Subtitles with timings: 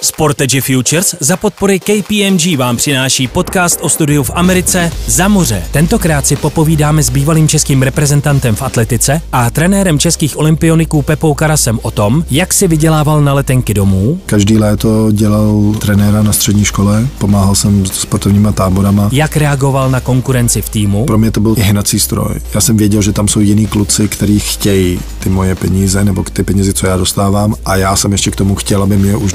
[0.00, 5.62] Sportage Futures za podpory KPMG vám přináší podcast o studiu v Americe za moře.
[5.70, 11.78] Tentokrát si popovídáme s bývalým českým reprezentantem v atletice a trenérem českých olympioniků Pepou Karasem
[11.82, 14.20] o tom, jak si vydělával na letenky domů.
[14.26, 19.08] Každý léto dělal trenéra na střední škole, pomáhal jsem s sportovníma táborama.
[19.12, 21.04] Jak reagoval na konkurenci v týmu.
[21.04, 22.34] Pro mě to byl hnací stroj.
[22.54, 26.42] Já jsem věděl, že tam jsou jiní kluci, kteří chtějí ty moje peníze nebo ty
[26.42, 29.34] peníze, co já dostávám a já jsem ještě k tomu chtěl, aby mě už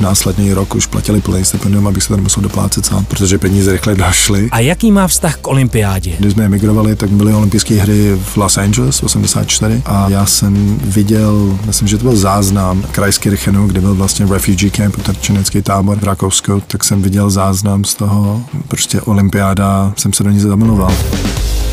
[0.54, 4.48] rok už platili plný stipendium, abych se to nemusel doplácet sám, protože peníze rychle došly.
[4.52, 6.16] A jaký má vztah k olympiádě?
[6.20, 11.60] Když jsme emigrovali, tak byly olympijské hry v Los Angeles 84 a já jsem viděl,
[11.66, 16.04] myslím, že to byl záznam krajský Rychenu, kde byl vlastně refugee camp, utečenecký tábor v
[16.04, 20.94] Rakousku, tak jsem viděl záznam z toho, prostě olympiáda, jsem se do ní zamiloval.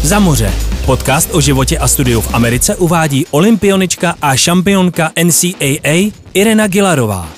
[0.03, 0.53] Za moře.
[0.87, 7.29] Podcast o životě a studiu v Americe uvádí olympionička a šampionka NCAA Irena Gilarová.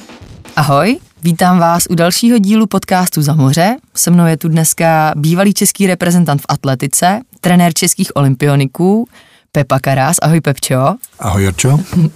[0.56, 3.76] Ahoj, vítám vás u dalšího dílu podcastu Za moře.
[3.94, 9.08] Se mnou je tu dneska bývalý český reprezentant v atletice, trenér českých olympioniků,
[9.52, 10.16] Pepa Karás.
[10.22, 10.96] Ahoj Pepčo.
[11.18, 11.78] Ahoj Jarčo.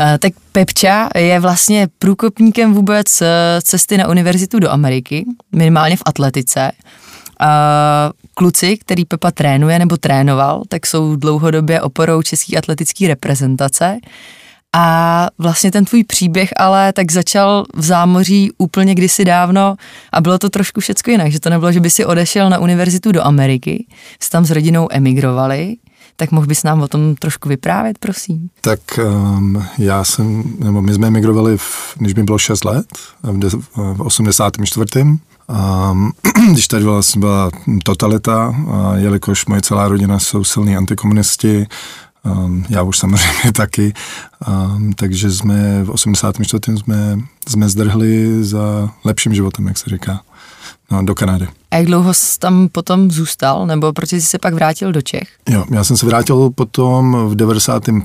[0.00, 3.26] Eh, tak Pepča je vlastně průkopníkem vůbec eh,
[3.62, 5.24] cesty na univerzitu do Ameriky,
[5.54, 6.72] minimálně v atletice.
[7.40, 7.48] Uh,
[8.34, 13.98] kluci, který Pepa trénuje nebo trénoval, tak jsou dlouhodobě oporou české atletické reprezentace.
[14.76, 19.76] A vlastně ten tvůj příběh ale tak začal v zámoří úplně kdysi dávno
[20.12, 23.12] a bylo to trošku všecko jinak, že to nebylo, že by si odešel na univerzitu
[23.12, 23.86] do Ameriky,
[24.20, 25.76] jsi tam s rodinou emigrovali,
[26.16, 28.48] tak mohl bys nám o tom trošku vyprávět, prosím?
[28.60, 32.86] Tak um, já jsem, nebo my jsme emigrovali, v, když mi bylo 6 let,
[33.22, 35.02] v, v 84.
[35.02, 36.12] Um,
[36.52, 37.50] když tady vlastně byla
[37.84, 41.66] totalita, a jelikož moje celá rodina jsou silní antikomunisti,
[42.32, 43.92] um, já už samozřejmě taky,
[44.48, 46.78] um, takže jsme v 84.
[46.78, 50.20] jsme, jsme zdrhli za lepším životem, jak se říká,
[50.90, 51.48] no, do Kanady.
[51.70, 55.28] A jak dlouho jsi tam potom zůstal, nebo proč jsi se pak vrátil do Čech?
[55.48, 58.04] Jo, já jsem se vrátil potom v 95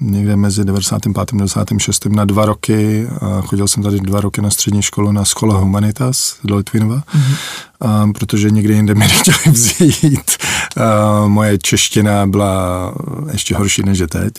[0.00, 1.18] někde mezi 95.
[1.18, 2.06] a 96.
[2.06, 6.36] na dva roky a chodil jsem tady dva roky na střední školu na Skola Humanitas
[6.44, 7.34] do Litvinova, mm-hmm.
[7.80, 10.30] a, protože nikdy jinde mi nechtěli vzít.
[10.76, 12.94] A, moje čeština byla
[13.32, 14.34] ještě horší než je teď.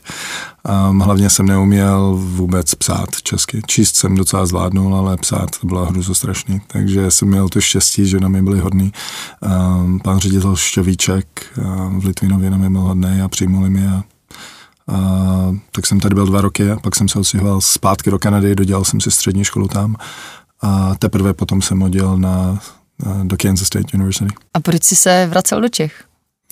[0.66, 3.62] A, hlavně jsem neuměl vůbec psát česky.
[3.68, 6.62] Číst jsem docela zvládnul, ale psát to bylo hruzo strašný.
[6.68, 8.94] Takže jsem měl to štěstí, že na mě byli hodný.
[9.42, 11.28] A, pan ředitel Šťovíček
[11.98, 14.04] v Litvinově na mě byl hodný a přijmuli mě a
[14.90, 18.86] a, tak jsem tady byl dva roky, pak jsem se odstěhoval zpátky do Kanady, dodělal
[18.86, 19.96] jsem si střední školu tam
[20.62, 22.60] a teprve potom jsem odjel na,
[23.06, 24.34] na, do Kansas State University.
[24.54, 26.04] A proč jsi se vracel do Čech?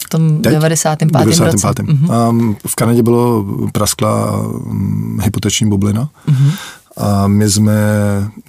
[0.06, 0.54] V tom Teď?
[0.54, 1.12] 95.
[1.12, 1.88] 95.
[1.88, 1.94] roce?
[1.94, 2.30] Mm-hmm.
[2.30, 6.10] Um, v Kanadě bylo praskla um, hypoteční bublina.
[6.28, 6.52] Mm-hmm.
[6.98, 7.78] A my jsme,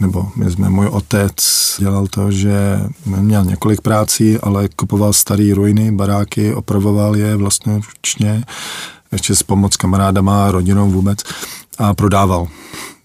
[0.00, 1.34] nebo my jsme, můj otec
[1.78, 8.44] dělal to, že měl několik prací, ale kupoval staré ruiny, baráky, opravoval je vlastně ručně
[9.12, 11.18] ještě s pomoc kamarádama, rodinou vůbec
[11.78, 12.48] a prodával.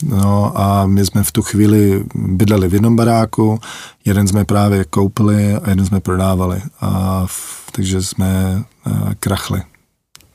[0.04, 3.60] No a my jsme v tu chvíli bydleli v jednom baráku,
[4.06, 6.62] jeden jsme právě koupili a jeden jsme prodávali.
[6.82, 9.62] A v, takže jsme uh, krachli.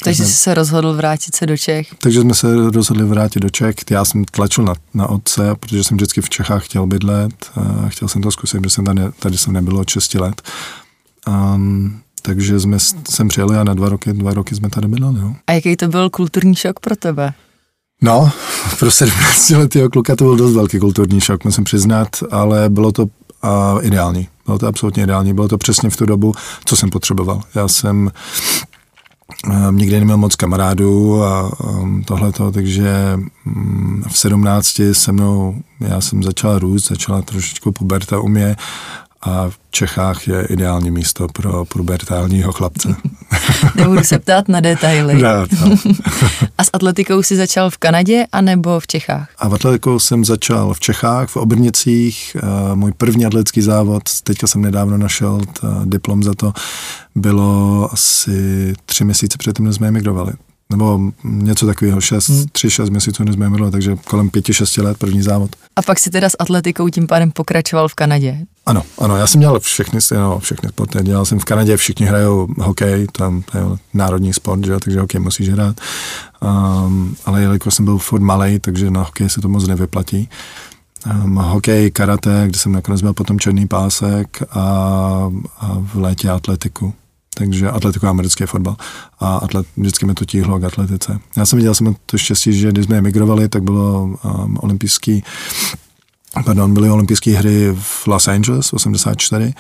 [0.04, 1.94] Takže jsi se rozhodl vrátit se do Čech?
[1.98, 3.74] Takže jsme se rozhodli vrátit do Čech.
[3.90, 7.50] Já jsem tlačil na, na otce, protože jsem vždycky v Čechách chtěl bydlet.
[7.56, 10.42] A chtěl jsem to zkusit, protože jsem tady, tady jsem nebylo 6 let.
[11.28, 12.78] Um, takže jsme
[13.10, 15.20] sem přijeli a na dva roky, dva roky jsme tady bydleli.
[15.20, 15.34] Jo.
[15.46, 17.32] A jaký to byl kulturní šok pro tebe?
[18.02, 18.30] No,
[18.78, 23.02] pro 17 letého kluka to byl dost velký kulturní šok, musím přiznat, ale bylo to
[23.02, 23.10] uh,
[23.82, 24.28] ideální.
[24.46, 25.34] Bylo to absolutně ideální.
[25.34, 26.34] Bylo to přesně v tu dobu,
[26.64, 27.42] co jsem potřeboval.
[27.54, 28.10] Já jsem
[29.46, 36.00] uh, nikdy neměl moc kamarádů a um, tohleto, takže um, v 17 se mnou, já
[36.00, 38.56] jsem začal růst, začala trošičku puberta u mě
[39.20, 42.96] a v Čechách je ideální místo pro pubertálního chlapce.
[43.74, 45.22] Nebudu se ptát na detaily.
[45.22, 45.28] No.
[46.58, 49.28] a s atletikou jsi začal v Kanadě anebo v Čechách?
[49.38, 52.36] A v atletikou jsem začal v Čechách, v Obrnicích.
[52.74, 55.40] Můj první atletický závod, teďka jsem nedávno našel
[55.84, 56.52] diplom za to,
[57.14, 60.32] bylo asi tři měsíce předtím, než jsme emigrovali
[60.70, 62.44] nebo něco takového, šest, hmm.
[62.52, 65.56] tři, šest měsíců než jsme minuli, takže kolem pěti, šesti let první závod.
[65.76, 68.38] A pak si teda s atletikou tím pádem pokračoval v Kanadě?
[68.66, 72.48] Ano, ano, já jsem dělal všechny, no, všechny sporty, dělal jsem v Kanadě, všichni hrajou
[72.58, 73.60] hokej, tam je
[73.94, 75.80] národní sport, že, takže hokej musíš hrát,
[76.42, 80.28] um, ale jelikož jsem byl furt malý, takže na hokej se to moc nevyplatí.
[81.24, 84.60] Um, hokej, karate, kde jsem nakonec byl potom černý pásek a,
[85.60, 86.94] a v létě atletiku
[87.38, 88.76] takže atletiku a americký fotbal.
[89.20, 91.20] A atlet, vždycky mi to tíhlo k atletice.
[91.36, 95.24] Já jsem viděl jsem to štěstí, že když jsme emigrovali, tak bylo um, olympijský
[96.44, 99.54] pardon, byly olympijské hry v Los Angeles 84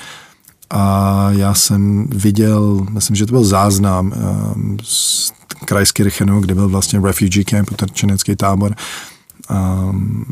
[0.70, 4.12] a já jsem viděl, myslím, že to byl záznam
[4.56, 5.32] um, z
[5.64, 8.74] Krajskirchenu, kde byl vlastně refugee camp, utrčenecký tábor
[9.50, 10.24] um,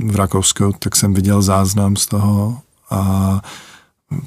[0.00, 2.58] v Rakousku, tak jsem viděl záznam z toho
[2.90, 3.40] a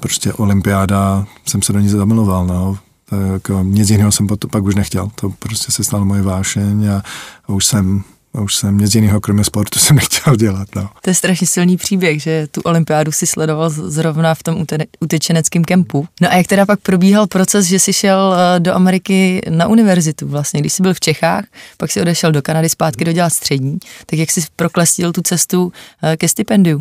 [0.00, 2.78] prostě olympiáda, jsem se do ní zamiloval, no.
[3.10, 5.10] Tak jako, nic jiného jsem pak už nechtěl.
[5.14, 7.02] To prostě se stalo moje vášeň a,
[7.44, 10.68] a už jsem už jsem nic jiného kromě sportu jsem nechtěl dělat.
[10.76, 10.90] No.
[11.02, 14.64] To je strašně silný příběh, že tu olympiádu si sledoval zrovna v tom
[15.00, 16.08] utečeneckém kempu.
[16.20, 20.28] No a jak teda pak probíhal proces, že jsi šel eh, do Ameriky na univerzitu
[20.28, 21.44] vlastně, když jsi byl v Čechách,
[21.76, 25.72] pak si odešel do Kanady zpátky dodělat střední, tak jak jsi proklestil tu cestu
[26.02, 26.80] eh, ke stipendiu?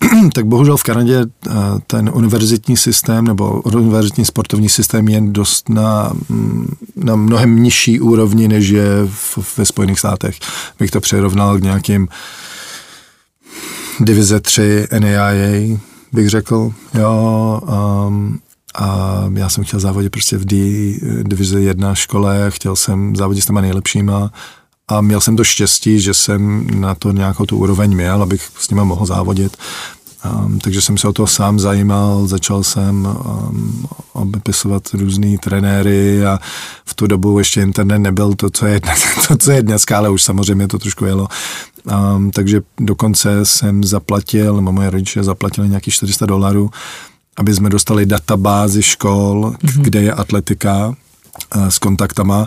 [0.32, 1.24] tak bohužel v Kanadě
[1.86, 8.48] ten univerzitní systém nebo univerzitní sportovní systém je dost na, mm, na mnohem nižší úrovni,
[8.48, 10.36] než je v, ve Spojených státech.
[10.78, 12.08] Bych to přirovnal k nějakým
[14.00, 15.78] divize 3 NAIA,
[16.12, 16.72] bych řekl.
[16.94, 17.60] Jo,
[18.08, 18.38] um,
[18.74, 20.56] a já jsem chtěl závodit prostě v D,
[21.22, 24.30] divize 1 škole, chtěl jsem závodit s těma nejlepšíma
[24.88, 28.70] a měl jsem to štěstí, že jsem na to nějakou tu úroveň měl, abych s
[28.70, 29.56] nimi mohl závodit.
[30.24, 36.38] Um, takže jsem se o to sám zajímal, začal jsem um, obepisovat různý trenéry a
[36.84, 38.80] v tu dobu ještě internet nebyl to, co je,
[39.28, 41.28] to, co je dneska, ale už samozřejmě to trošku jelo.
[42.16, 46.70] Um, takže dokonce jsem zaplatil, moje rodiče zaplatili nějaký 400 dolarů,
[47.36, 49.82] aby jsme dostali databázi škol, mm-hmm.
[49.82, 50.88] kde je atletika
[51.56, 52.46] uh, s kontaktama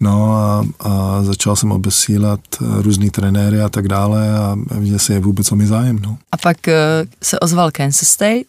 [0.00, 5.12] No a, a začal jsem obesílat eh, různý trenéry a tak dále a viděl si
[5.12, 5.98] je vůbec o mi zájem.
[5.98, 6.18] No.
[6.32, 6.72] A pak uh,
[7.22, 8.46] se ozval Kansas State.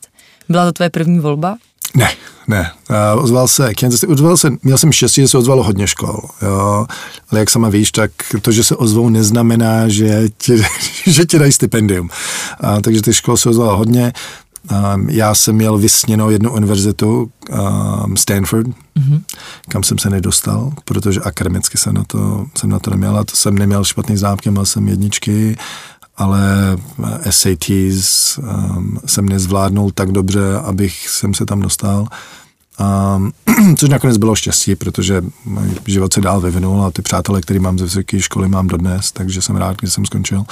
[0.49, 1.57] Byla to tvoje první volba?
[1.95, 2.09] Ne,
[2.47, 2.71] ne.
[2.89, 6.19] Uh, ozval se Kansas State, ozval se, měl jsem štěstí, že se ozvalo hodně škol,
[6.41, 6.87] jo.
[7.31, 8.11] Ale jak sama víš, tak
[8.41, 10.63] to, že se ozvou, neznamená, že ti,
[11.07, 12.09] že ti dají stipendium.
[12.63, 14.13] Uh, takže ty škol se ozvalo hodně.
[14.71, 17.31] Um, já jsem měl vysněnou jednu univerzitu,
[18.05, 19.21] um, Stanford, mm-hmm.
[19.69, 23.17] kam jsem se nedostal, protože akademicky jsem na to, jsem na to neměl.
[23.17, 25.57] A to jsem neměl špatný zámky, měl jsem jedničky,
[26.17, 26.41] ale
[27.29, 32.07] SATs um, jsem nezvládnul tak dobře, abych jsem se tam dostal.
[33.15, 33.31] Um,
[33.77, 35.23] což nakonec bylo štěstí, protože
[35.85, 39.41] život se dál vyvinul a ty přátelé, který mám ze vysoké školy, mám dodnes, takže
[39.41, 40.45] jsem rád, když jsem skončil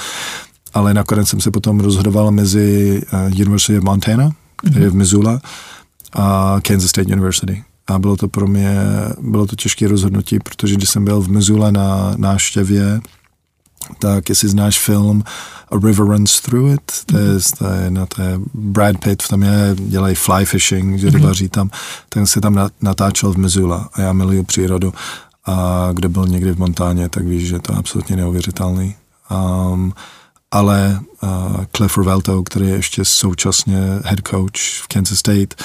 [0.74, 5.40] ale nakonec jsem se potom rozhodoval mezi uh, University of Montana, který je v Missoula,
[6.12, 7.64] a Kansas State University.
[7.86, 8.78] A bylo to pro mě,
[9.20, 13.00] bylo to těžké rozhodnutí, protože když jsem byl v Missoula na návštěvě,
[13.98, 15.24] tak jestli znáš film
[15.70, 19.42] A River Runs Through It, to je, to je, na je Brad Pitt, v tom
[19.42, 21.70] je, dělají fly fishing, že rybaří tam,
[22.08, 24.92] ten se tam natáčel v Missoula a já miluju přírodu
[25.46, 28.94] a kde byl někdy v Montáně, tak víš, že to je absolutně neuvěřitelný.
[29.30, 29.92] Um,
[30.54, 35.62] ale uh, Cliff Rovelto, který je ještě současně head coach v Kansas State,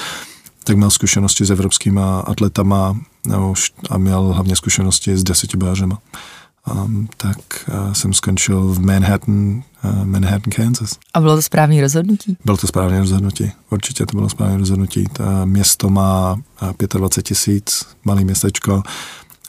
[0.63, 2.97] tak měl zkušenosti s evropskýma atletama
[3.27, 3.53] nebo,
[3.89, 5.97] a měl hlavně zkušenosti s desetibojařema.
[6.73, 7.37] Um, tak
[7.67, 10.97] uh, jsem skončil v Manhattan, uh, Manhattan, Kansas.
[11.13, 12.37] A bylo to správné rozhodnutí?
[12.45, 15.05] Bylo to správné rozhodnutí, určitě to bylo správné rozhodnutí.
[15.13, 16.41] Ta město má
[16.97, 18.83] 25 tisíc, malé městečko,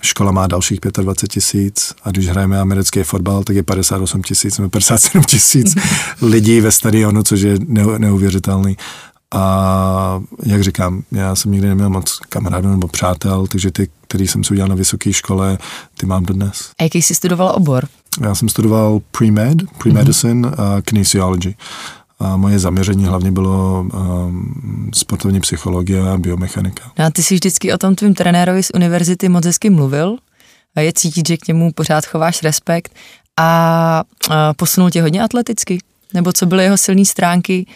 [0.02, 4.70] škola má dalších 25 tisíc a když hrajeme americký fotbal, tak je 58 tisíc nebo
[4.70, 5.74] 57 tisíc
[6.22, 7.58] lidí ve stadionu, což je
[7.98, 8.76] neuvěřitelný.
[9.34, 14.44] A jak říkám, já jsem nikdy neměl moc kamarádů nebo přátel, takže ty, který jsem
[14.44, 15.58] si udělal na vysoké škole,
[15.96, 16.70] ty mám dodnes.
[16.78, 17.88] A jaký jsi studoval obor?
[18.20, 20.76] Já jsem studoval pre-med, pre-medicine mm-hmm.
[20.76, 21.54] a kinesiology.
[22.20, 26.92] A moje zaměření hlavně bylo um, sportovní psychologie a biomechanika.
[26.98, 30.16] No a ty jsi vždycky o tom tvým trenérovi z univerzity moc hezky mluvil
[30.76, 32.94] a je cítit, že k němu pořád chováš respekt
[33.36, 35.78] a, a posunul tě hodně atleticky?
[36.14, 37.66] Nebo co byly jeho silné stránky,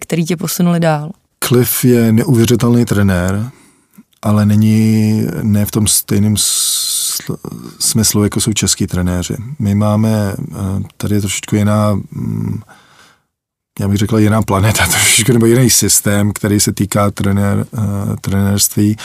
[0.00, 1.10] které tě posunuli dál?
[1.44, 3.50] Cliff je neuvěřitelný trenér,
[4.22, 6.34] ale není ne v tom stejném
[7.78, 9.34] smyslu, jako jsou český trenéři.
[9.58, 10.34] My máme,
[10.96, 12.60] tady je trošičku jiná mm,
[13.80, 17.84] já bych řekl, jiná planeta trošičku, nebo jiný systém, který se týká trenér, uh,
[18.20, 18.96] trenérství.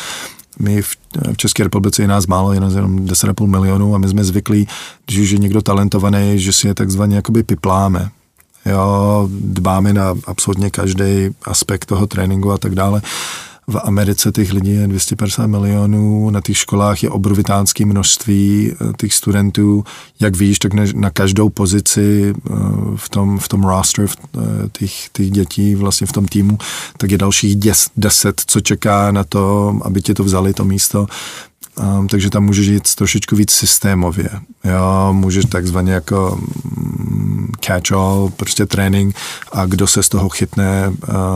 [0.59, 0.95] My v,
[1.33, 4.67] v České republice je nás málo, je nás jenom 10,5 milionů a my jsme zvyklí,
[5.05, 8.09] když už je někdo talentovaný, že si je takzvaně jakoby pipláme.
[8.65, 13.01] Jo, dbáme na absolutně každý aspekt toho tréninku a tak dále.
[13.67, 19.13] V Americe těch lidí je 250 milionů, na těch školách je obrovitánské množství eh, těch
[19.13, 19.83] studentů.
[20.19, 22.51] Jak víš, tak na každou pozici eh,
[22.95, 24.39] v tom, v tom roster eh,
[24.71, 26.57] těch, těch dětí vlastně v tom týmu,
[26.97, 27.55] tak je dalších
[27.97, 31.07] deset, co čeká na to, aby ti to vzali to místo.
[31.79, 34.29] Um, takže tam můžeš jít trošičku víc systémově.
[34.63, 36.39] Jo, můžeš takzvaně jako
[36.77, 39.15] um, catch-all, prostě trénink
[39.51, 40.93] a kdo se z toho chytne,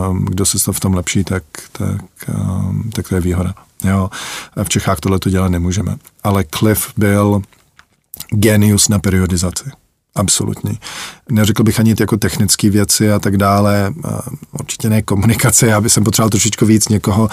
[0.10, 2.02] um, kdo se z toho v tom lepší, tak, tak,
[2.36, 3.54] um, tak to je výhoda.
[3.84, 4.10] Jo,
[4.64, 5.96] v Čechách tohle to dělat nemůžeme.
[6.24, 7.42] Ale Cliff byl
[8.32, 9.72] genius na periodizaci
[10.20, 10.80] absolutní.
[11.32, 13.94] Neřekl bych ani jako technické věci a tak dále,
[14.60, 17.30] určitě ne komunikace, já bych potřeboval trošičku víc někoho,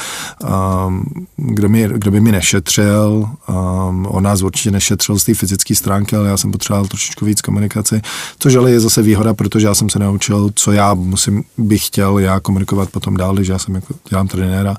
[0.87, 1.05] um,
[1.37, 6.17] kdo, mi, kdo by mi nešetřil, um, on nás určitě nešetřil z té fyzické stránky,
[6.17, 8.03] ale já jsem potřeboval trošičku víc komunikaci,
[8.39, 12.19] což ale je zase výhoda, protože já jsem se naučil, co já musím, bych chtěl
[12.19, 14.77] já komunikovat potom dál, že já jsem jako, dělám trenéra,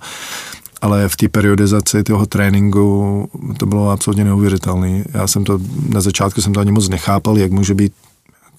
[0.81, 5.03] ale v té periodizaci toho tréninku to bylo absolutně neuvěřitelné.
[5.13, 7.93] Já jsem to, na začátku jsem to ani moc nechápal, jak může být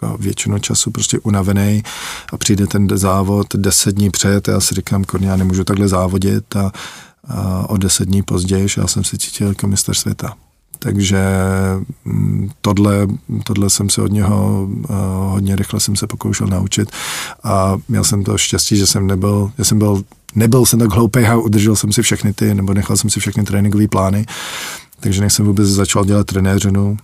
[0.03, 1.83] jako většinu času prostě unavený
[2.33, 6.57] a přijde ten závod deset dní před, já si říkám, korně, já nemůžu takhle závodit
[6.57, 6.73] a,
[7.29, 10.35] a o deset dní později já jsem se cítil jako mistr světa.
[10.79, 11.25] Takže
[12.05, 13.07] mm, tohle,
[13.45, 14.69] tohle jsem se od něho
[15.31, 16.91] hodně rychle jsem se pokoušel naučit
[17.43, 20.03] a měl jsem to štěstí, že jsem nebyl, já jsem byl
[20.35, 23.45] nebyl jsem tak hloupý a udržel jsem si všechny ty, nebo nechal jsem si všechny
[23.45, 24.27] tréninkové plány,
[25.01, 26.97] takže než jsem vůbec začal dělat trenéřinu,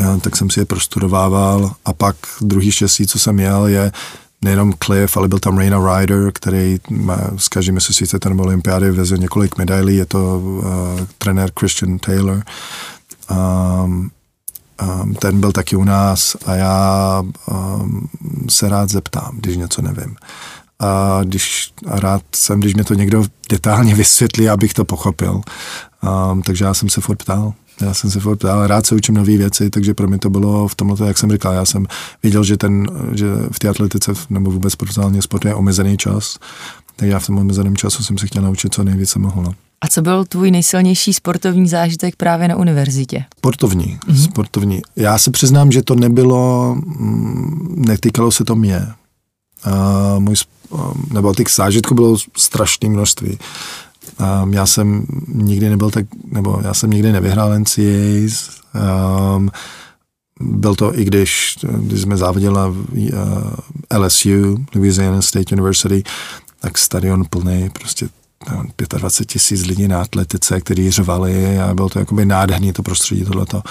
[0.00, 3.92] eh, tak jsem si je prostudovával a pak druhý štěstí, co jsem měl, je
[4.42, 9.18] nejenom Cliff, ale byl tam Raina Ryder, který má z každý měsíce ten olympiády veze
[9.18, 10.62] několik medailí, je to uh,
[11.18, 12.42] trenér Christian Taylor.
[13.30, 14.10] Um,
[15.02, 18.08] um, ten byl taky u nás a já um,
[18.48, 20.16] se rád zeptám, když něco nevím
[20.78, 25.40] a, když, a rád jsem, když mě to někdo detailně vysvětlí, abych to pochopil.
[26.32, 27.52] Um, takže já jsem se furt ptal.
[27.80, 30.68] Já jsem se furt ptal, rád se učím nové věci, takže pro mě to bylo
[30.68, 31.86] v tomhle, jak jsem říkal, já jsem
[32.22, 36.38] viděl, že, ten, že v té atletice nebo vůbec profesionálně sportu je omezený čas,
[36.96, 39.42] tak já v tom omezeném času jsem se chtěl naučit co nejvíce mohl.
[39.42, 39.54] No.
[39.80, 43.24] A co byl tvůj nejsilnější sportovní zážitek právě na univerzitě?
[43.38, 44.24] Sportovní, mm-hmm.
[44.24, 44.82] sportovní.
[44.96, 48.86] Já se přiznám, že to nebylo, mm, netýkalo se to mě.
[49.66, 50.36] Uh, můj
[51.12, 53.38] nebo těch zážitků bylo strašné množství.
[54.42, 58.50] Um, já jsem nikdy nebyl tak, nebo já jsem nikdy nevyhrál NCAs.
[59.36, 59.50] Um,
[60.40, 62.76] byl to i když, když jsme závodili na uh,
[63.98, 66.02] LSU, Louisiana State University,
[66.60, 68.08] tak stadion plný, prostě
[68.98, 73.62] 25 tisíc lidí na atletice, kteří řvali a bylo to jakoby nádherný to prostředí tohleto.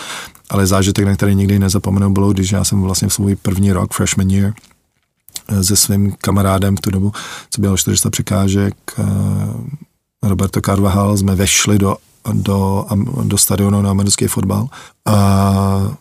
[0.50, 3.94] Ale zážitek, na který nikdy nezapomenu, bylo, když já jsem vlastně v svůj první rok,
[3.94, 4.54] freshman year,
[5.62, 7.12] se svým kamarádem v tu dobu,
[7.50, 9.04] co bylo 400 překážek, eh,
[10.24, 11.98] Roberto Carvajal, jsme vešli do,
[12.34, 12.86] do,
[13.24, 14.68] do stadionu na americký fotbal
[15.06, 15.98] a,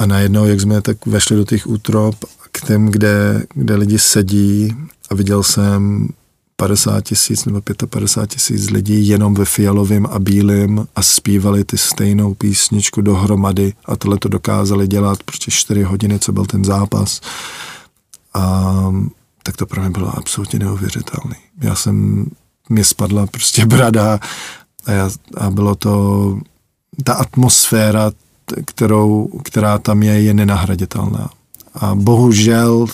[0.00, 2.16] a najednou, jak jsme tak vešli do těch útrop
[2.52, 4.76] k těm, kde, kde lidi sedí
[5.10, 6.08] a viděl jsem
[6.56, 12.34] 50 tisíc nebo 55 tisíc lidí jenom ve fialovém a bílém a zpívali ty stejnou
[12.34, 17.20] písničku dohromady a tohle to dokázali dělat prostě 4 hodiny, co byl ten zápas.
[18.36, 18.74] A
[19.42, 21.36] tak to pro mě bylo absolutně neuvěřitelné.
[21.60, 22.26] Já jsem,
[22.68, 24.20] mě spadla prostě brada
[24.86, 26.38] a, já, a bylo to,
[27.04, 28.10] ta atmosféra,
[28.64, 31.30] kterou, která tam je, je nenahraditelná.
[31.74, 32.86] A bohužel,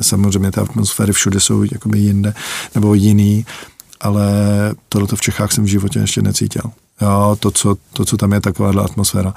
[0.00, 2.34] samozřejmě ty atmosféry všude jsou jakoby jinde
[2.74, 3.46] nebo jiný,
[4.00, 4.32] ale
[4.88, 6.62] tohleto v Čechách jsem v životě ještě necítil.
[7.00, 9.34] Jo, to, co, to, co tam je, taková atmosféra.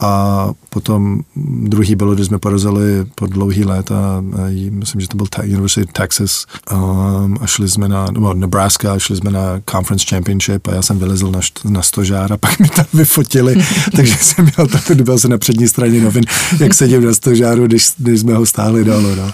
[0.00, 1.20] A potom
[1.62, 5.84] druhý bylo, když jsme porazili po dlouhý let a, a myslím, že to byl University
[5.84, 10.68] of Texas um, a šli jsme na, nebo Nebraska a šli jsme na Conference Championship
[10.68, 13.56] a já jsem vylezl na, na stožár a pak mi tam vyfotili,
[13.96, 16.24] takže jsem měl takový, byl jsem na přední straně novin,
[16.60, 19.32] jak sedím na stožáru, když, když jsme ho stáli dolů, no.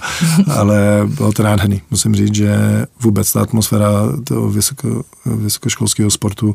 [0.53, 1.83] ale bylo to nádherný.
[1.91, 2.57] Musím říct, že
[3.03, 3.91] vůbec ta atmosféra
[4.25, 6.55] toho vysoko, vysokoškolského sportu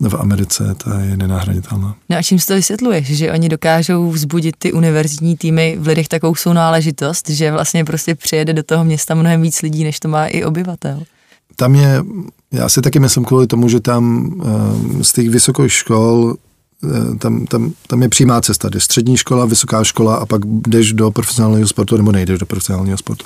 [0.00, 1.94] v Americe, ta je nenahraditelná.
[2.10, 6.08] No a čím si to vysvětluješ, že oni dokážou vzbudit ty univerzitní týmy v lidech
[6.08, 10.26] takovou sounáležitost, že vlastně prostě přijede do toho města mnohem víc lidí, než to má
[10.26, 11.02] i obyvatel?
[11.56, 12.04] Tam je,
[12.52, 14.34] já si taky myslím kvůli tomu, že tam
[15.02, 16.34] z těch vysokých škol
[16.84, 20.92] eh, tam, tam, tam je přímá cesta, jde střední škola, vysoká škola a pak jdeš
[20.92, 23.24] do profesionálního sportu nebo nejdeš do profesionálního sportu.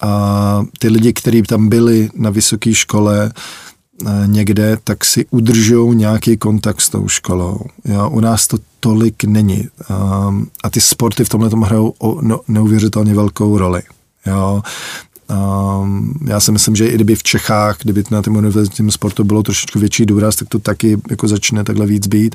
[0.00, 3.32] A ty lidi, kteří tam byli na vysoké škole,
[4.26, 7.60] někde, tak si udržou nějaký kontakt s tou školou.
[7.84, 9.68] Jo, u nás to tolik není.
[9.90, 13.82] Um, a ty sporty v tomhle tom hrajou o, no, neuvěřitelně velkou roli.
[14.26, 14.62] Jo.
[15.80, 19.42] Um, já si myslím, že i kdyby v Čechách, kdyby na tom univerzitním sportu bylo
[19.42, 22.34] trošičku větší důraz, tak to taky jako začne takhle víc být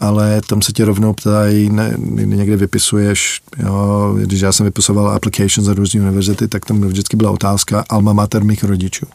[0.00, 1.94] ale tam se tě rovnou ptají, ne,
[2.24, 7.30] někde vypisuješ, jo, když já jsem vypisoval application za různé univerzity, tak tam vždycky byla
[7.30, 9.06] otázka alma mater mých rodičů.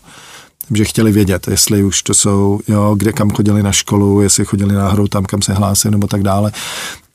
[0.73, 4.75] Že chtěli vědět, jestli už to jsou, jo, kde kam chodili na školu, jestli chodili
[4.75, 6.51] náhodou tam, kam se hlásili, nebo tak dále.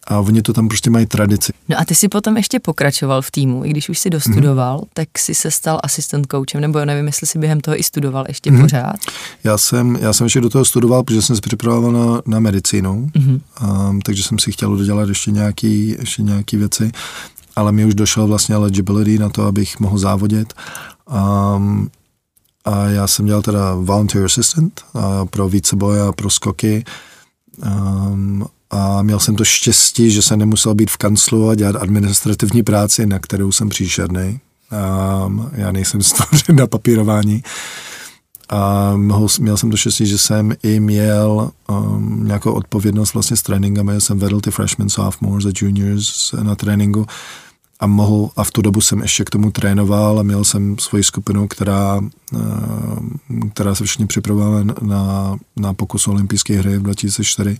[0.06, 1.52] A oni to tam prostě mají tradici.
[1.68, 4.88] No a ty si potom ještě pokračoval v týmu, i když už si dostudoval, mm-hmm.
[4.94, 8.50] tak si se stal asistent coachem, nebo nevím, jestli si během toho i studoval ještě
[8.50, 8.60] mm-hmm.
[8.60, 8.96] pořád.
[9.44, 13.10] Já jsem, já jsem ještě do toho studoval, protože jsem se připravoval na, na medicínu,
[13.14, 13.40] mm-hmm.
[13.88, 16.92] um, takže jsem si chtěl dodělat ještě nějaký, ještě nějaký věci,
[17.56, 20.52] ale mi už došel vlastně eligibility na to, abych mohl závodit.
[21.56, 21.90] Um,
[22.64, 26.84] a já jsem dělal teda volunteer assistant a pro víceboj a pro skoky.
[27.66, 32.62] Um, a měl jsem to štěstí, že jsem nemusel být v kanclu a dělat administrativní
[32.62, 34.40] práci, na kterou jsem příšerný.
[35.26, 37.42] Um, já nejsem stvořen na papírování.
[38.48, 43.42] A mohl, měl jsem to štěstí, že jsem i měl um, nějakou odpovědnost vlastně s
[43.42, 43.92] tréninkami.
[43.92, 47.06] Já jsem vedl ty freshmen, sophomores a juniors na tréninku
[47.80, 51.04] a mohl, a v tu dobu jsem ještě k tomu trénoval a měl jsem svoji
[51.04, 52.00] skupinu, která,
[52.34, 52.38] eh,
[53.52, 57.56] která se všichni připravovala na, na pokus olympijské hry v 2004,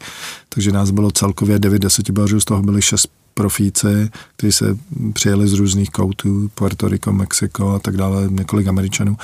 [0.48, 4.76] takže nás bylo celkově 9 desetibařů, z toho byli 6 profíci, kteří se
[5.12, 9.16] přijeli z různých koutů, Puerto Rico, Mexiko a tak dále, několik Američanů.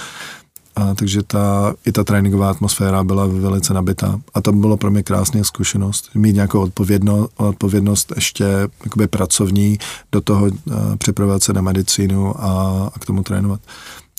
[0.76, 4.20] A takže ta, i ta tréninková atmosféra byla velice nabitá.
[4.34, 6.10] A to bylo pro mě krásná zkušenost.
[6.14, 8.44] Mít nějakou odpovědnost, odpovědnost ještě
[8.84, 9.78] jakoby pracovní,
[10.12, 10.52] do toho uh,
[10.98, 12.50] připravovat se na medicínu a,
[12.94, 13.60] a k tomu trénovat.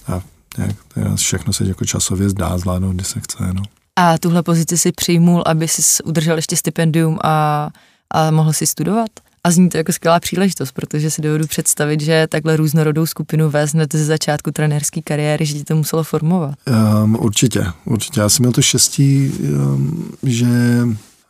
[0.07, 0.21] A
[0.57, 0.75] jak,
[1.15, 3.53] všechno se jako časově zdá zvládnout, když se chce.
[3.53, 3.61] No.
[3.95, 7.69] A tuhle pozici si přijmul, aby si udržel ještě stipendium a,
[8.11, 9.09] a mohl si studovat?
[9.47, 13.73] A zní to jako skvělá příležitost, protože si dovedu představit, že takhle různorodou skupinu vést
[13.73, 16.55] hned ze začátku trenérské kariéry, že ti to muselo formovat.
[17.03, 18.19] Um, určitě, určitě.
[18.19, 20.47] Já jsem měl to štěstí, um, že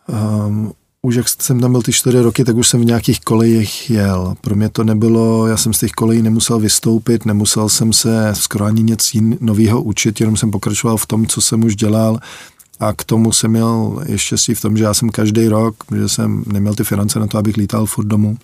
[0.07, 3.89] um, už jak jsem tam byl ty čtyři roky, tak už jsem v nějakých kolejích
[3.89, 4.36] jel.
[4.41, 8.65] Pro mě to nebylo, já jsem z těch kolejí nemusel vystoupit, nemusel jsem se skoro
[8.65, 12.19] ani nic nového učit, jenom jsem pokračoval v tom, co jsem už dělal
[12.79, 16.10] a k tomu jsem měl ještě si v tom, že já jsem každý rok, že
[16.10, 18.38] jsem neměl ty finance na to, abych lítal furt domů.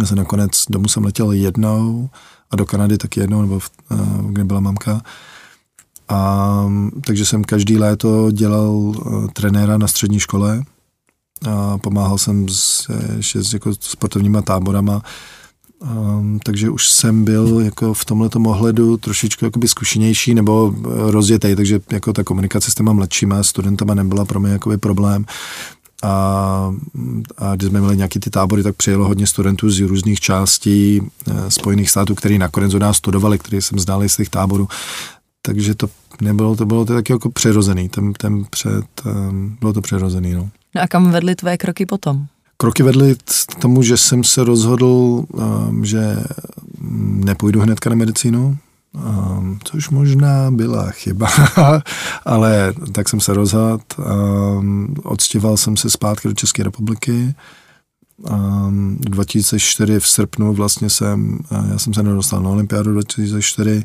[0.00, 2.10] Já jsem nakonec domů jsem letěl jednou
[2.50, 3.96] a do Kanady taky jednou, nebo v, eh,
[4.28, 5.02] kde byla mamka.
[6.08, 6.64] A,
[7.06, 10.62] takže jsem každý léto dělal uh, trenéra na střední škole.
[11.48, 15.02] A pomáhal jsem s, ještě s jako sportovníma táborama
[15.82, 21.56] Um, takže už jsem byl jako v tomhle ohledu trošičku jakoby zkušenější nebo eh, rozjetý,
[21.56, 25.24] takže jako ta komunikace s těma mladšíma studentama nebyla pro mě jakoby problém.
[26.02, 26.74] A,
[27.38, 31.50] a když jsme měli nějaký ty tábory, tak přijelo hodně studentů z různých částí e,
[31.50, 34.68] Spojených států, který nakonec u nás studovali, který jsem znal z těch táborů.
[35.42, 35.88] Takže to
[36.20, 40.50] nebylo, to bylo to taky jako přirozený, ten, ten před, um, bylo to přirozený, no.
[40.74, 42.26] No a kam vedly tvé kroky potom?
[42.64, 46.16] Kroky vedly k tomu, že jsem se rozhodl, um, že
[47.24, 48.58] nepůjdu hnedka na medicínu,
[48.92, 51.28] um, což možná byla chyba,
[52.24, 53.78] ale tak jsem se rozhodl.
[54.58, 57.34] Um, odstěval jsem se zpátky do České republiky.
[58.30, 61.38] Um, 2004 v srpnu vlastně jsem,
[61.72, 63.84] já jsem se nedostal na olympiádu 2004,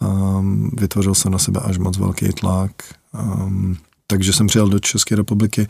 [0.00, 2.72] um, vytvořil jsem na sebe až moc velký tlak,
[3.14, 3.76] um,
[4.06, 5.66] takže jsem přijel do České republiky.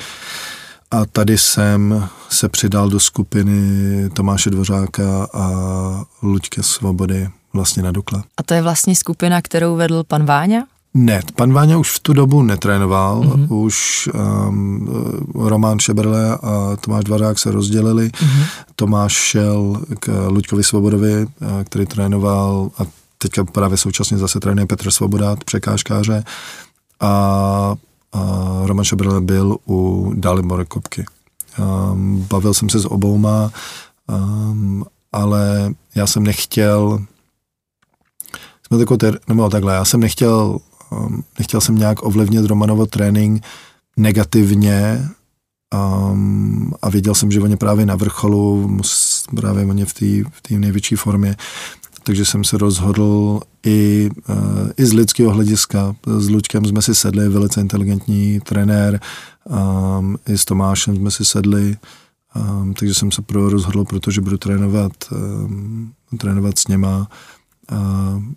[0.91, 3.61] A tady jsem se přidal do skupiny
[4.11, 5.51] Tomáše Dvořáka a
[6.23, 8.23] Luďke Svobody vlastně na Dukle.
[8.37, 10.65] A to je vlastně skupina, kterou vedl pan Váňa?
[10.95, 13.53] Ne, pan Váňa už v tu dobu netrénoval, mm-hmm.
[13.53, 14.89] už um,
[15.35, 18.09] Roman Šeberle a Tomáš Dvořák se rozdělili.
[18.09, 18.45] Mm-hmm.
[18.77, 22.83] Tomáš šel k Luďkovi Svobodovi, eh, který trénoval a
[23.19, 26.25] teďka právě současně zase trénuje Petr Svoboda, překážkáře.
[27.01, 27.75] A
[28.69, 31.05] Roman Šabrle byl u Dalibora Kopky.
[31.59, 33.53] Um, bavil jsem se s obouma,
[34.09, 37.05] um, ale já jsem nechtěl,
[38.67, 40.59] jsme takovou ter, nebo takhle, já jsem nechtěl,
[40.91, 43.45] um, nechtěl jsem nějak ovlivnit Romanovo trénink
[43.97, 45.09] negativně
[45.75, 48.79] um, a věděl jsem, že oni právě na vrcholu,
[49.37, 51.37] právě oni v té v největší formě,
[52.09, 55.97] takže jsem se rozhodl i, uh, i z lidského hlediska.
[56.19, 59.01] S Luďkem jsme si sedli, velice inteligentní trenér,
[59.45, 61.77] um, i s Tomášem jsme si sedli,
[62.37, 67.09] um, takže jsem se pro rozhodl, protože budu trénovat, um, trénovat s něma
[67.69, 67.79] a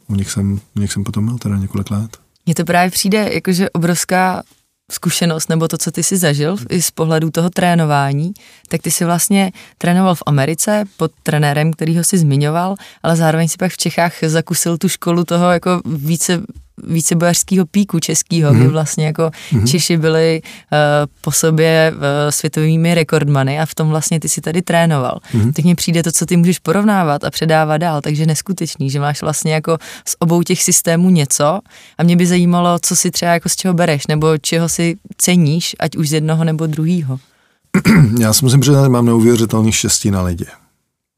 [0.07, 2.17] u nich jsem, u nich jsem potom byl teda několik let.
[2.45, 4.43] Mně to právě přijde jakože obrovská
[4.91, 8.33] zkušenost nebo to, co ty si zažil i z pohledu toho trénování,
[8.67, 13.47] tak ty si vlastně trénoval v Americe pod trenérem, který ho si zmiňoval, ale zároveň
[13.47, 16.41] si pak v Čechách zakusil tu školu toho jako více
[16.87, 18.59] vícebojařského píku českého, mm-hmm.
[18.59, 19.67] kdy vlastně jako mm-hmm.
[19.67, 20.77] Češi byli uh,
[21.21, 25.19] po sobě uh, světovými rekordmany a v tom vlastně ty si tady trénoval.
[25.33, 25.53] Mm-hmm.
[25.53, 29.21] Tak mně přijde to, co ty můžeš porovnávat a předávat dál, takže neskutečný, že máš
[29.21, 31.59] vlastně jako z obou těch systémů něco
[31.97, 35.75] a mě by zajímalo, co si třeba jako z čeho bereš, nebo čeho si ceníš,
[35.79, 37.19] ať už z jednoho nebo druhého.
[38.19, 40.45] Já si musím přiznat, že mám neuvěřitelný štěstí na lidi.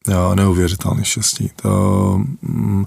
[0.08, 1.52] Jo, neuvěřitelný štěstí.
[1.62, 2.86] To, mm,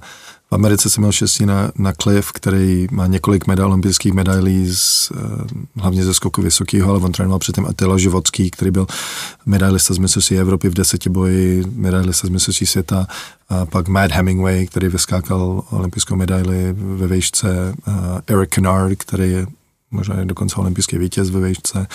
[0.50, 5.12] v Americe jsem měl štěstí na, na Cliff, který má několik medal, olympijských medailí, z,
[5.14, 8.86] eh, hlavně ze skoku vysokého, ale on trénoval předtím Attila Životský, který byl
[9.46, 13.06] medailista z mistrovství Evropy v deseti boji, medailista z mistrovství světa,
[13.48, 17.74] a pak Matt Hemingway, který vyskákal olympijskou medaili ve výšce,
[18.26, 19.46] Eric Kennard, který je
[19.90, 21.86] možná dokonce olympijský vítěz ve výšce,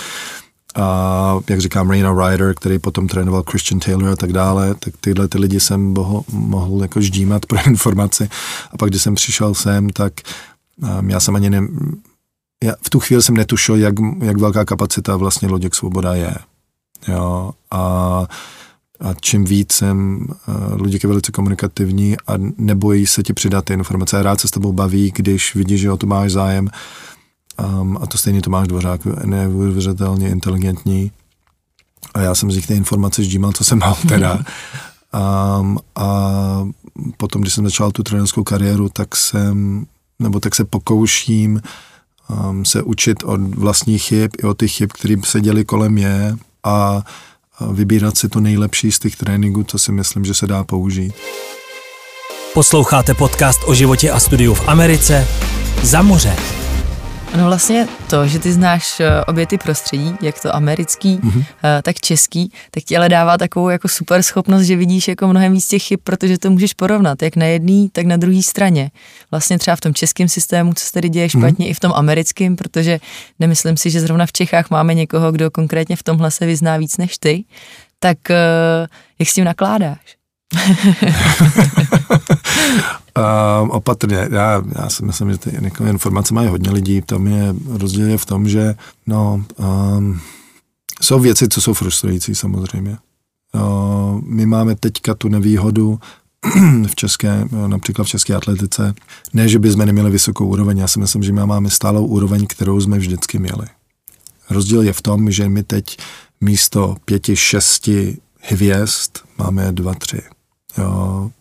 [0.75, 5.27] a jak říkám, Raina Ryder, který potom trénoval Christian Taylor a tak dále, tak tyhle
[5.27, 8.29] ty lidi jsem boho, mohl jako ždímat pro informaci.
[8.71, 10.13] A pak, když jsem přišel sem, tak
[10.99, 11.61] um, já jsem ani ne,
[12.63, 16.35] já v tu chvíli jsem netušil, jak, jak velká kapacita vlastně Loděk Svoboda je.
[17.07, 17.79] Jo, a,
[18.99, 23.73] a čím víc jsem, uh, Luděk je velice komunikativní a nebojí se ti přidat ty
[23.73, 24.23] informace.
[24.23, 26.69] Rád se s tebou baví, když vidíš, že o to máš zájem.
[27.63, 31.11] Um, a to stejně Tomáš Dvořák, neuvěřitelně inteligentní.
[32.13, 34.39] A já jsem z nich ty informace ždímal, co jsem mal teda.
[35.59, 36.07] Um, a
[37.17, 39.85] potom, když jsem začal tu trenerskou kariéru, tak jsem,
[40.19, 41.61] nebo tak se pokouším
[42.49, 46.35] um, se učit od vlastních chyb i od těch chyb, které se děly kolem mě
[46.63, 47.03] a,
[47.59, 51.13] a vybírat si to nejlepší z těch tréninků, co si myslím, že se dá použít.
[52.53, 55.27] Posloucháte podcast o životě a studiu v Americe
[55.83, 56.60] za moře.
[57.37, 61.45] No vlastně to, že ty znáš eh, obě ty prostředí, jak to americký, mm-hmm.
[61.83, 65.67] tak český, tak ti ale dává takovou jako super schopnost, že vidíš jako mnohem víc
[65.67, 68.91] těch chyb, protože to můžeš porovnat, jak na jedné, tak na druhé straně.
[69.31, 71.41] Vlastně třeba v tom českém systému, co se tady děje mhm.
[71.41, 71.71] špatně, mm-hmm.
[71.71, 72.99] i v tom americkém, protože
[73.39, 76.97] nemyslím si, že zrovna v Čechách máme někoho, kdo konkrétně v tomhle se vyzná víc
[76.97, 77.43] než ty.
[77.99, 78.87] Tak eh,
[79.19, 80.20] jak s tím nakládáš?
[83.17, 84.27] Uh, opatrně.
[84.31, 85.49] Já, já si myslím, že ty
[85.89, 87.01] informace mají hodně lidí.
[87.01, 88.75] Tam je rozdíl je v tom, že
[89.07, 90.19] no, um,
[91.01, 92.97] jsou věci, co jsou frustrující samozřejmě.
[93.53, 95.99] Uh, my máme teďka tu nevýhodu
[96.87, 98.93] v české, například v české atletice,
[99.33, 102.81] ne, že bychom neměli vysokou úroveň, já si myslím, že my máme stálou úroveň, kterou
[102.81, 103.67] jsme vždycky měli.
[104.49, 105.97] Rozdíl je v tom, že my teď
[106.41, 110.21] místo pěti, šesti hvězd máme dva, tři.
[110.77, 111.31] Jo,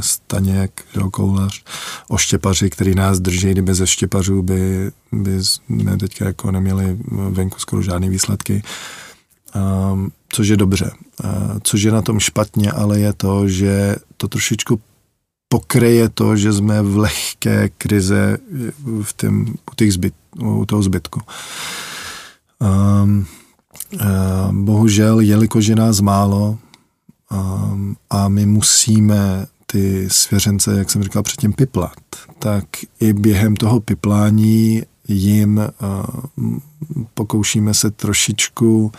[0.00, 1.62] Staněk, jo, Koulař,
[2.08, 6.98] oštěpaři, který nás drží, kdyby bez štěpařů by, by jsme teďka jako neměli
[7.30, 8.62] venku skoro žádné výsledky.
[9.92, 10.90] Um, což je dobře.
[11.24, 11.30] Uh,
[11.62, 14.80] což je na tom špatně, ale je to, že to trošičku
[15.48, 18.38] pokryje to, že jsme v lehké krize
[19.02, 21.20] v tém, u, těch zbyt, u toho zbytku.
[22.58, 23.26] Um,
[23.92, 26.58] uh, bohužel, jelikož je nás málo,
[27.30, 31.98] um, a my musíme ty svěřence, jak jsem říkal předtím, piplat,
[32.38, 32.64] tak
[33.00, 35.56] i během toho piplání jim
[36.36, 36.58] uh,
[37.14, 38.92] pokoušíme se trošičku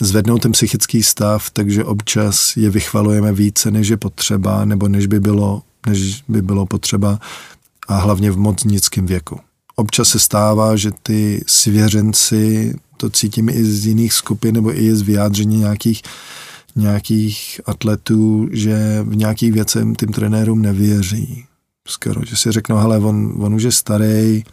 [0.00, 5.20] zvednout ten psychický stav, takže občas je vychvalujeme více, než je potřeba, nebo než by
[5.20, 7.18] bylo, než by bylo potřeba
[7.88, 9.40] a hlavně v moc nízkém věku.
[9.76, 15.02] Občas se stává, že ty svěřenci, to cítím i z jiných skupin, nebo i z
[15.02, 16.02] vyjádření nějakých
[16.76, 21.44] nějakých atletů, že v nějakých věcech tím trenérům nevěří.
[21.88, 24.44] Skoro, že si řeknou, hele, on, on už je starý,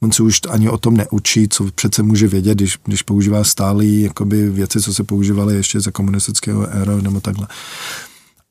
[0.00, 4.02] on se už ani o tom neučí, co přece může vědět, když, když používá stálý
[4.02, 7.46] jakoby věci, co se používaly ještě za komunistického éra nebo takhle.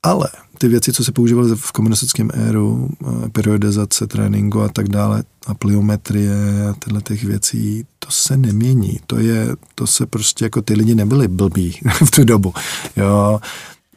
[0.03, 5.23] Ale ty věci, co se používaly v komunistickém éru, eh, periodizace tréninku a tak dále,
[5.47, 6.35] a pliometrie
[6.69, 8.99] a tyhle těch věcí, to se nemění.
[9.07, 12.53] To je, to se prostě jako ty lidi nebyli blbí v tu dobu.
[12.97, 13.39] Jo,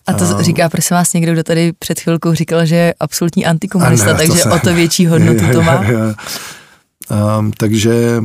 [0.06, 3.46] a to uh, říká, prosím vás, někdo, kdo tady před chvilkou říkal, že je absolutní
[3.46, 5.84] antikomunista, ne, takže to se, o to větší hodnotu je, to má.
[5.84, 6.14] Je, je.
[7.38, 8.22] Um, takže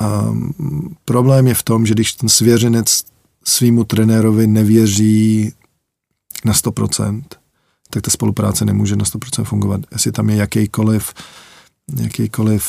[0.00, 3.02] um, problém je v tom, že když ten svěřenec
[3.44, 5.52] svýmu trenérovi nevěří
[6.44, 7.22] na 100%,
[7.90, 9.80] tak ta spolupráce nemůže na 100% fungovat.
[9.92, 11.14] Jestli tam je jakýkoliv,
[11.96, 12.64] jakýkoliv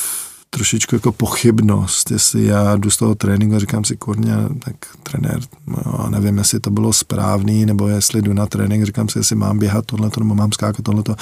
[0.50, 5.40] trošičku jako pochybnost, jestli já jdu z toho tréninku a říkám si, kurně, tak trenér,
[5.68, 9.60] no, nevím, jestli to bylo správný, nebo jestli jdu na trénink, říkám si, jestli mám
[9.60, 11.16] běhat tohleto, nebo mám skákat tohleto,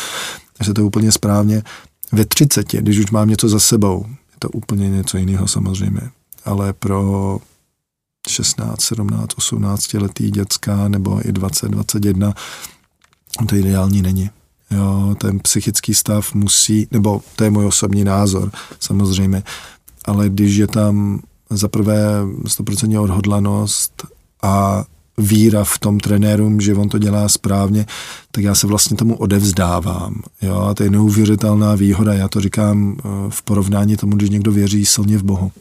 [0.59, 1.63] jestli to je úplně správně.
[2.11, 6.01] Ve 30, když už mám něco za sebou, je to úplně něco jiného samozřejmě,
[6.45, 7.39] ale pro
[8.27, 12.33] 16, 17, 18 letý děcka nebo i 20, 21,
[13.47, 14.29] to ideální není.
[14.71, 19.43] Jo, ten psychický stav musí, nebo to je můj osobní názor, samozřejmě,
[20.05, 24.07] ale když je tam za prvé 100% odhodlanost
[24.41, 24.83] a
[25.17, 27.85] víra v tom trenérům, že on to dělá správně,
[28.31, 30.21] tak já se vlastně tomu odevzdávám.
[30.41, 30.55] Jo?
[30.55, 32.13] A to je neuvěřitelná výhoda.
[32.13, 35.51] Já to říkám eh, v porovnání tomu, když někdo věří silně v Bohu.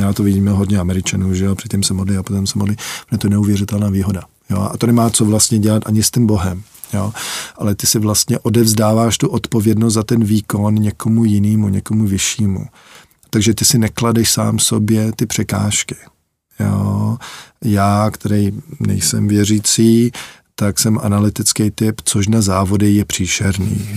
[0.00, 2.76] Já to vidíme hodně Američanů, že jo, předtím se modlí a potom se modlí.
[3.12, 4.22] Je to neuvěřitelná výhoda.
[4.50, 4.68] Jo?
[4.72, 6.62] A to nemá co vlastně dělat ani s tím Bohem.
[6.94, 7.12] Jo?
[7.56, 12.66] Ale ty si vlastně odevzdáváš tu odpovědnost za ten výkon někomu jinému, někomu vyššímu.
[13.30, 15.96] Takže ty si nekladeš sám sobě ty překážky.
[16.60, 17.18] Jo.
[17.64, 20.12] Já, který nejsem věřící,
[20.58, 23.88] tak jsem analytický typ, což na závody je příšerný.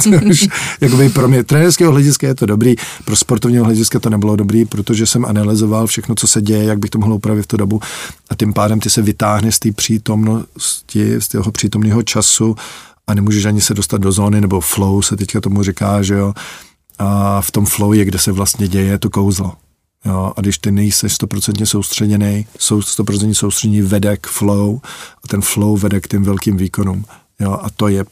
[0.00, 0.48] Což,
[0.80, 5.06] jakoby pro mě trenérského hlediska je to dobrý, pro sportovního hlediska to nebylo dobrý, protože
[5.06, 7.80] jsem analyzoval všechno, co se děje, jak bych to mohl upravit v tu dobu
[8.30, 12.56] a tím pádem ty se vytáhne z té přítomnosti, z toho přítomného času
[13.06, 16.34] a nemůžeš ani se dostat do zóny, nebo flow se teďka tomu říká, že jo.
[16.98, 19.52] A v tom flow je, kde se vlastně děje to kouzlo.
[20.04, 24.80] Jo, a když ty nejseš stoprocentně soustředěný, sou, stoprocentně soustředěný vede k flow
[25.24, 27.04] a ten flow vede k těm velkým výkonům.
[27.40, 28.04] Jo, a to je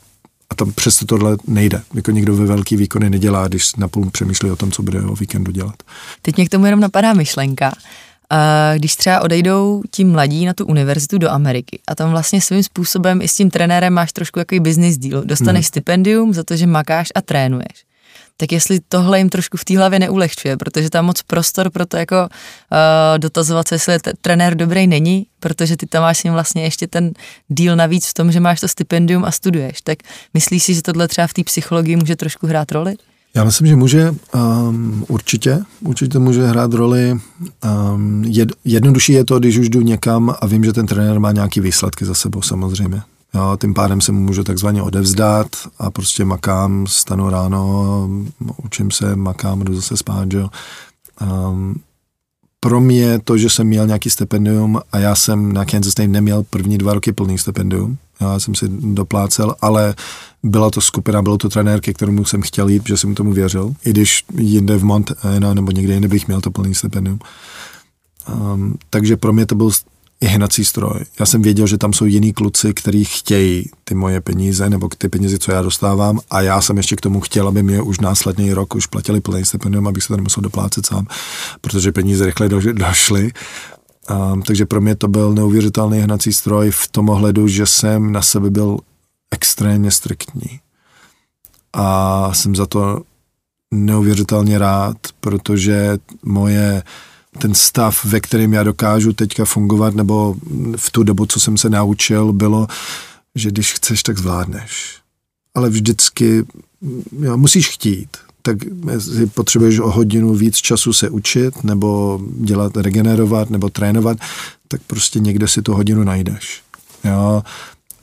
[0.51, 1.83] a tam přesto tohle nejde.
[1.94, 5.53] Jako někdo ve velký výkony nedělá, když napůl přemýšlí o tom, co bude o víkendu
[5.53, 5.75] dělat.
[6.23, 7.73] Teď mě k tomu jenom napadá myšlenka.
[8.77, 13.23] Když třeba odejdou ti mladí na tu univerzitu do Ameriky a tam vlastně svým způsobem
[13.23, 15.23] i s tím trenérem máš trošku jaký business deal.
[15.25, 15.68] Dostaneš hmm.
[15.68, 17.85] stipendium za to, že makáš a trénuješ
[18.37, 21.97] tak jestli tohle jim trošku v té hlavě neulehčuje, protože tam moc prostor pro to
[21.97, 26.62] jako uh, dotazovat se, jestli trenér dobrý není, protože ty tam máš s ním vlastně
[26.62, 27.12] ještě ten
[27.49, 29.81] díl navíc v tom, že máš to stipendium a studuješ.
[29.81, 29.99] Tak
[30.35, 32.94] myslíš si, že tohle třeba v té psychologii může trošku hrát roli?
[33.35, 37.12] Já myslím, že může um, určitě, určitě může hrát roli.
[37.64, 41.33] Um, jed, jednodušší je to, když už jdu někam a vím, že ten trenér má
[41.33, 43.03] nějaký výsledky za sebou samozřejmě.
[43.35, 45.47] Jo, tím pádem se můžu takzvaně odevzdat
[45.79, 48.09] a prostě makám, stanu ráno,
[48.64, 50.49] učím se, makám, jdu zase spát, jo.
[51.51, 51.81] Um,
[52.61, 56.42] pro mě to, že jsem měl nějaký stipendium a já jsem na Kansas State neměl
[56.42, 59.94] první dva roky plný stipendium, já jsem si doplácel, ale
[60.42, 63.75] byla to skupina, bylo to trenér, ke kterému jsem chtěl jít, že jsem tomu věřil,
[63.85, 67.18] i když jinde v Montana nebo někde jinde bych měl to plný stipendium.
[68.35, 69.70] Um, takže pro mě to byl
[70.24, 71.00] je hnací stroj.
[71.20, 75.08] Já jsem věděl, že tam jsou jiní kluci, kteří chtějí ty moje peníze nebo ty
[75.08, 78.52] peníze, co já dostávám a já jsem ještě k tomu chtěl, aby mě už následný
[78.52, 81.06] rok už platili plný stipendium, abych se to nemusel doplácet sám,
[81.60, 83.32] protože peníze rychle do, došly.
[84.32, 88.22] Um, takže pro mě to byl neuvěřitelný hnací stroj v tom ohledu, že jsem na
[88.22, 88.78] sebe byl
[89.30, 90.60] extrémně striktní.
[91.72, 93.02] A jsem za to
[93.70, 96.82] neuvěřitelně rád, protože moje
[97.38, 100.37] ten stav, ve kterém já dokážu teďka fungovat, nebo
[100.77, 102.66] v tu dobu, co jsem se naučil, bylo,
[103.35, 104.99] že když chceš, tak zvládneš.
[105.55, 106.44] Ale vždycky
[107.20, 108.09] jo, musíš chtít.
[108.42, 108.59] Tak
[108.90, 114.18] jestli potřebuješ o hodinu víc času se učit, nebo dělat, regenerovat, nebo trénovat,
[114.68, 116.62] tak prostě někde si tu hodinu najdeš.
[117.05, 117.42] Jo?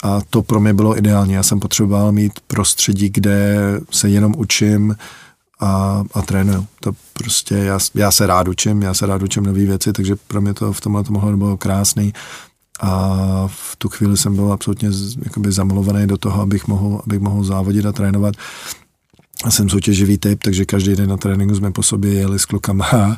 [0.04, 1.34] A to pro mě bylo ideální.
[1.34, 3.58] Já jsem potřeboval mít prostředí, kde
[3.92, 4.96] se jenom učím,
[5.62, 6.68] a, a trénuju.
[6.80, 10.42] To prostě, já, já se rád učím, já se rád učím nové věci, takže pro
[10.42, 12.14] mě to v tomhle to mohlo bylo krásný.
[12.82, 14.90] A v tu chvíli jsem byl absolutně
[15.24, 18.36] jakoby zamilovaný do toho, abych mohl, abych mohl závodit a trénovat.
[19.44, 23.18] A jsem soutěživý typ, takže každý den na tréninku jsme po sobě jeli s klukama.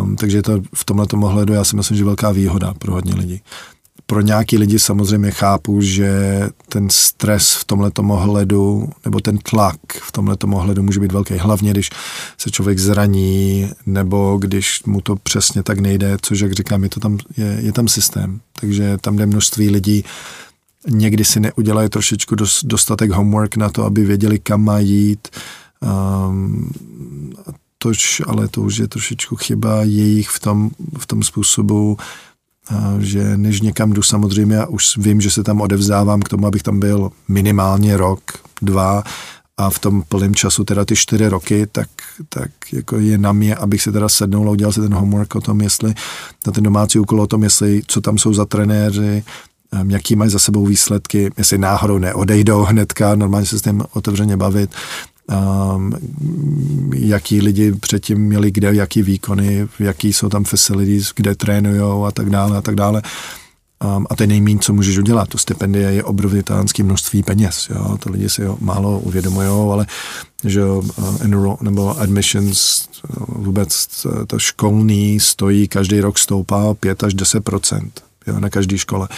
[0.00, 3.42] Um, takže to v tomhle ohledu, já si myslím, že velká výhoda pro hodně lidí
[4.06, 6.10] pro nějaký lidi samozřejmě chápu, že
[6.68, 11.70] ten stres v tomhle ohledu, nebo ten tlak v tomhle ohledu může být velký, hlavně
[11.70, 11.90] když
[12.38, 17.00] se člověk zraní, nebo když mu to přesně tak nejde, což, jak říkám, je, to
[17.00, 18.40] tam, je, je tam systém.
[18.60, 20.04] Takže tam jde množství lidí,
[20.88, 25.28] někdy si neudělají trošičku dostatek homework na to, aby věděli, kam mají jít.
[26.28, 26.70] Um,
[27.78, 31.96] tož, ale to už je trošičku chyba jejich v tom, v tom způsobu,
[32.98, 36.62] že než někam jdu samozřejmě, já už vím, že se tam odevzdávám k tomu, abych
[36.62, 38.20] tam byl minimálně rok,
[38.62, 39.02] dva
[39.56, 41.88] a v tom plném času teda ty čtyři roky, tak,
[42.28, 45.40] tak jako je na mě, abych si teda sednul a udělal si ten homework o
[45.40, 45.94] tom, jestli
[46.46, 49.24] na ten domácí úkol o tom, jestli co tam jsou za trenéři,
[49.88, 54.70] jaký mají za sebou výsledky, jestli náhodou neodejdou hnedka, normálně se s tím otevřeně bavit,
[56.94, 62.30] jaký lidi předtím měli kde, jaký výkony, jaký jsou tam facilities, kde trénujou a tak
[62.30, 63.02] dále a tak dále.
[63.96, 65.28] Um, a to je nejméně, co můžeš udělat.
[65.28, 67.68] To stipendie je obrovitánské množství peněz.
[67.70, 67.98] Jo?
[67.98, 69.86] To lidi si jo, málo uvědomují, ale
[70.44, 70.84] že uh,
[71.20, 73.88] enroll, nebo admissions, uh, vůbec
[74.26, 77.44] to školní stojí, každý rok stoupá 5 až 10
[78.26, 79.08] jo, na každé škole.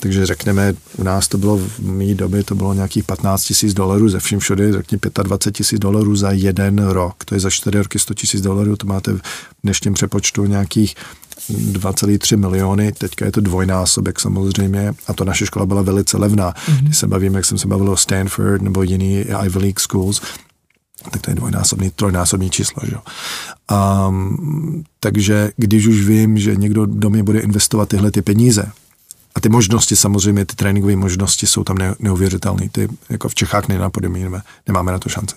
[0.00, 4.08] Takže řekneme, u nás to bylo v mý době, to bylo nějakých 15 tisíc dolarů
[4.08, 7.24] ze vším všude, řekni 25 tisíc dolarů za jeden rok.
[7.24, 9.20] To je za 4 roky 100 tisíc dolarů, to máte v
[9.64, 10.94] dnešním přepočtu nějakých
[11.50, 16.52] 2,3 miliony, teďka je to dvojnásobek samozřejmě a to naše škola byla velice levná.
[16.52, 16.80] Mm-hmm.
[16.80, 20.20] Když se bavíme, jak jsem se bavil o Stanford nebo jiný Ivy League schools,
[21.10, 22.82] tak to je dvojnásobný, trojnásobný číslo.
[22.86, 22.96] Že?
[24.06, 28.72] Um, takže když už vím, že někdo do mě bude investovat tyhle ty peníze,
[29.34, 32.68] a ty možnosti samozřejmě, ty tréninkové možnosti jsou tam neuvěřitelné.
[32.68, 35.36] Ty jako v Čechách nenapodobíme, nemáme na to šance.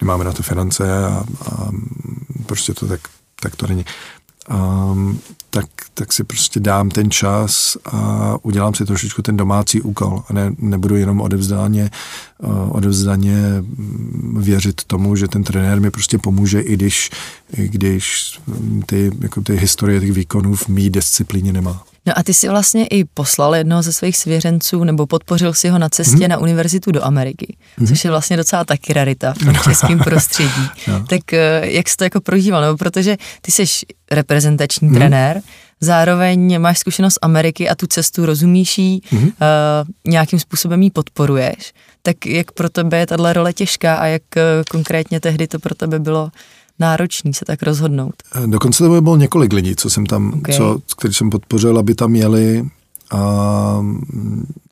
[0.00, 1.70] Nemáme na to finance a, a
[2.46, 3.00] prostě to tak,
[3.40, 3.84] tak to není
[4.50, 10.22] um, tak, tak si prostě dám ten čas a udělám si trošičku ten domácí úkol
[10.28, 11.90] a ne, nebudu jenom odevzdáně,
[12.38, 17.10] uh, odevzdáně mm, věřit tomu, že ten trenér mi prostě pomůže, i když,
[17.56, 18.38] i když
[18.86, 21.84] ty, jako ty historie těch výkonů v mý disciplíně nemá.
[22.06, 25.78] No a ty si vlastně i poslal jednoho ze svých svěřenců, nebo podpořil si ho
[25.78, 26.28] na cestě hmm.
[26.28, 27.86] na univerzitu do Ameriky, hmm.
[27.86, 30.68] což je vlastně docela taky rarita v tom českém prostředí.
[30.88, 31.06] no.
[31.06, 32.62] Tak eh, jak jsi to jako prožíval?
[32.62, 33.64] Nebo protože ty jsi
[34.10, 34.96] reprezentační hmm.
[34.96, 35.42] trenér,
[35.80, 39.22] zároveň máš zkušenost Ameriky a tu cestu rozumíš jí, hmm.
[39.22, 39.30] uh,
[40.04, 44.42] nějakým způsobem ji podporuješ, tak jak pro tebe je tahle role těžká a jak uh,
[44.70, 46.30] konkrétně tehdy to pro tebe bylo
[46.78, 48.14] náročný se tak rozhodnout.
[48.34, 50.56] Eh, dokonce to bylo několik lidí, co jsem tam, okay.
[50.56, 52.64] co, který jsem podpořil, aby tam jeli.
[53.10, 53.84] A,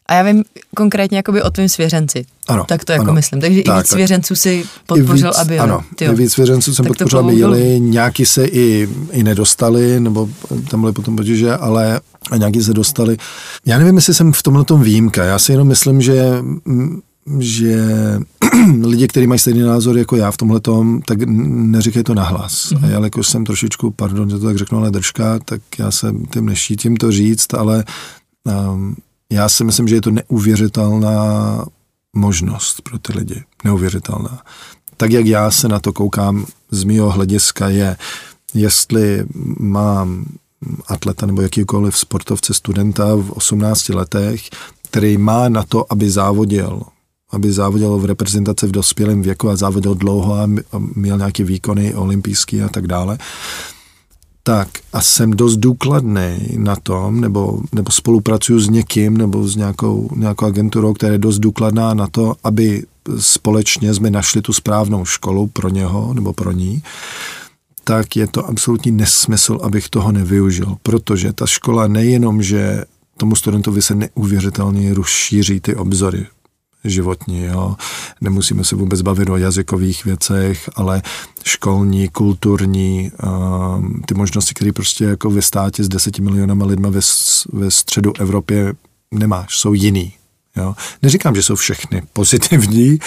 [0.06, 0.44] a já vím
[0.76, 2.24] konkrétně jakoby o tvým svěřenci.
[2.48, 2.64] Ano.
[2.68, 3.12] Tak to jako ano.
[3.12, 3.40] myslím.
[3.40, 3.94] Takže tak, i víc tak.
[3.94, 5.70] svěřenců si podpořil, víc, aby jeli.
[5.70, 6.12] Ano, tyjo.
[6.12, 7.80] i víc svěřenců jsem tak podpořil, aby jeli.
[7.80, 10.28] Nějaký se i, i nedostali, nebo
[10.70, 13.16] tam byly potom potíže, ale a nějaký se dostali.
[13.66, 15.24] Já nevím, jestli jsem v tomhle tom výjimka.
[15.24, 16.42] Já si jenom myslím, že
[17.38, 17.76] že
[18.82, 22.72] lidi, kteří mají stejný názor jako já v tomhle tom, tak neříkají to nahlas.
[22.72, 22.84] Mm-hmm.
[22.84, 26.14] A já jakož jsem trošičku, pardon, že to tak řeknu, ale držka, tak já se
[26.32, 27.84] tím nešítím to říct, ale
[28.44, 28.96] um,
[29.30, 31.64] já si myslím, že je to neuvěřitelná
[32.16, 33.42] možnost pro ty lidi.
[33.64, 34.42] Neuvěřitelná.
[34.96, 37.96] Tak, jak já se na to koukám z mého hlediska je,
[38.54, 39.24] jestli
[39.58, 40.24] mám
[40.86, 44.42] atleta nebo jakýkoliv sportovce, studenta v 18 letech,
[44.82, 46.82] který má na to, aby závodil
[47.32, 50.48] aby závodil v reprezentaci v dospělém věku a závodil dlouho a
[50.94, 53.18] měl nějaké výkony olympijské a tak dále,
[54.42, 60.08] tak a jsem dost důkladný na tom, nebo, nebo spolupracuju s někým, nebo s nějakou,
[60.16, 62.84] nějakou agenturou, která je dost důkladná na to, aby
[63.18, 66.82] společně jsme našli tu správnou školu pro něho nebo pro ní,
[67.84, 72.84] tak je to absolutní nesmysl, abych toho nevyužil, protože ta škola nejenom, že
[73.16, 76.26] tomu studentovi se neuvěřitelně rozšíří ty obzory,
[76.84, 77.44] životní.
[77.44, 77.76] Jo.
[78.20, 81.02] Nemusíme se vůbec bavit o jazykových věcech, ale
[81.44, 87.00] školní, kulturní, uh, ty možnosti, které prostě jako ve státě s deseti milionama lidma ve,
[87.52, 88.74] ve středu Evropě
[89.10, 90.12] nemáš, jsou jiný.
[90.56, 90.74] Jo.
[91.02, 92.98] Neříkám, že jsou všechny pozitivní,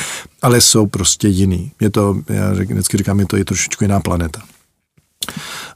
[0.41, 1.71] ale jsou prostě jiný.
[1.81, 4.41] Je to, já vždycky říkám, je to je trošičku jiná planeta.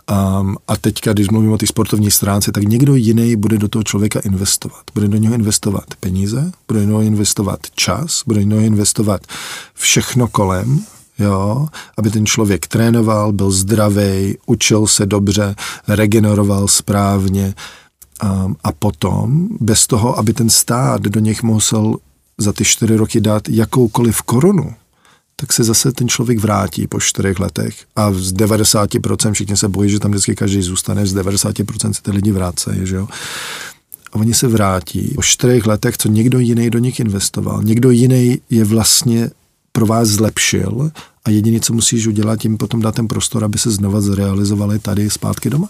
[0.10, 3.84] Um, a teďka, když mluvím o té sportovní stránce, tak někdo jiný bude do toho
[3.84, 4.82] člověka investovat.
[4.94, 9.22] Bude do něho investovat peníze, bude do něho investovat čas, bude do něho investovat
[9.74, 10.80] všechno kolem,
[11.20, 11.68] jo,
[11.98, 15.56] aby ten člověk trénoval, byl zdravý, učil se dobře,
[15.88, 17.54] regeneroval správně
[18.24, 21.96] um, a potom, bez toho, aby ten stát do něch musel
[22.38, 24.74] za ty čtyři roky dát jakoukoliv korunu,
[25.40, 27.76] tak se zase ten člověk vrátí po čtyřech letech.
[27.96, 32.12] A z 90% všichni se bojí, že tam vždycky každý zůstane, z 90% se ty
[32.12, 33.08] lidi vrácejí, že jo.
[34.12, 37.64] A oni se vrátí po čtyřech letech, co někdo jiný do nich investoval.
[37.64, 39.30] Někdo jiný je vlastně
[39.72, 40.92] pro vás zlepšil
[41.26, 45.10] a jediné, co musíš udělat, tím potom dát ten prostor, aby se znova zrealizovali tady
[45.10, 45.70] zpátky doma.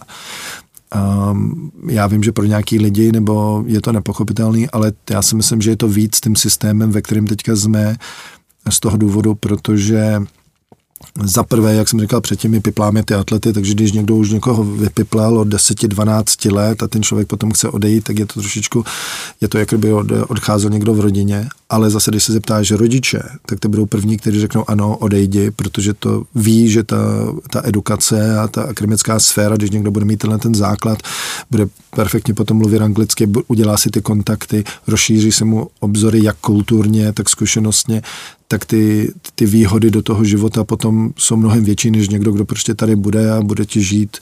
[1.30, 5.60] Um, já vím, že pro nějaký lidi, nebo je to nepochopitelný, ale já si myslím,
[5.62, 7.96] že je to víc tím systémem, ve kterém teďka jsme,
[8.68, 10.22] z toho důvodu, protože
[11.22, 14.64] za prvé, jak jsem říkal předtím, my pipláme ty atlety, takže když někdo už někoho
[14.64, 18.84] vypiplal od 10-12 let a ten člověk potom chce odejít, tak je to trošičku,
[19.40, 19.92] je to jako by
[20.28, 24.40] odcházel někdo v rodině, ale zase, když se zeptáš rodiče, tak to budou první, kteří
[24.40, 26.96] řeknou ano, odejdi, protože to ví, že ta,
[27.50, 30.98] ta edukace a ta akademická sféra, když někdo bude mít tenhle ten základ,
[31.50, 37.12] bude perfektně potom mluvit anglicky, udělá si ty kontakty, rozšíří se mu obzory jak kulturně,
[37.12, 38.02] tak zkušenostně,
[38.52, 42.74] tak ty, ty výhody do toho života potom jsou mnohem větší, než někdo, kdo prostě
[42.74, 44.18] tady bude a bude ti žít,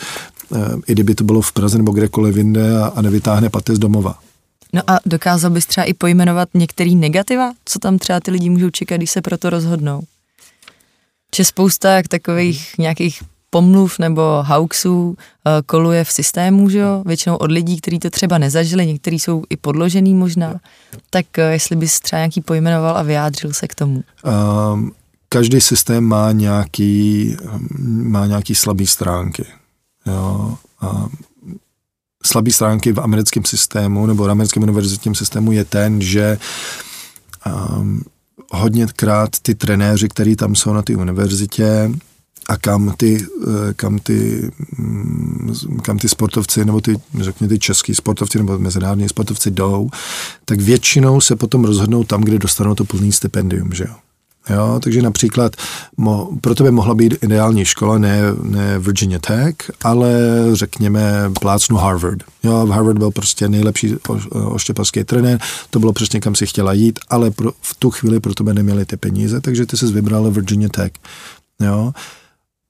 [0.55, 3.79] eh, i kdyby to bylo v Praze nebo kdekoliv jinde a, a nevytáhne paty z
[3.79, 4.19] domova.
[4.73, 8.71] No a dokázal bys třeba i pojmenovat některý negativa, co tam třeba ty lidi můžou
[8.71, 10.03] čekat, když se pro to rozhodnou?
[11.31, 17.03] Či spousta takových nějakých pomluv nebo hoaxů eh, koluje v systému, že jo?
[17.07, 20.55] většinou od lidí, kteří to třeba nezažili, někteří jsou i podložený možná,
[21.11, 24.05] tak eh, jestli bys třeba nějaký pojmenoval a vyjádřil se k tomu.
[24.73, 24.93] Um,
[25.29, 27.37] každý systém má nějaký,
[27.87, 29.45] má nějaký slabý stránky.
[30.07, 30.57] Jo?
[30.81, 31.07] A
[32.25, 36.39] slabý stránky v americkém systému nebo v americkém univerzitním systému je ten, že
[37.47, 38.03] um,
[38.51, 41.91] hodněkrát ty trenéři, kteří tam jsou na té univerzitě,
[42.49, 47.95] a kam ty, eh, kam ty, mm, kam ty sportovci, nebo ty, řekněme, ty český
[47.95, 49.91] sportovci nebo mezinárodní sportovci jdou,
[50.45, 53.95] tak většinou se potom rozhodnou tam, kde dostanou to plný stipendium, že jo.
[54.51, 55.57] Jo, takže například
[55.97, 60.11] mo, pro tebe mohla být ideální škola, ne, ne Virginia Tech, ale
[60.53, 62.19] řekněme plácnu Harvard.
[62.43, 63.97] Jo, v Harvard byl prostě nejlepší
[64.33, 65.41] oštěpavský trenér,
[65.71, 68.85] to bylo přesně kam si chtěla jít, ale pro, v tu chvíli pro tebe neměli
[68.85, 70.93] ty peníze, takže ty jsi vybrala Virginia Tech.
[71.61, 71.93] Jo,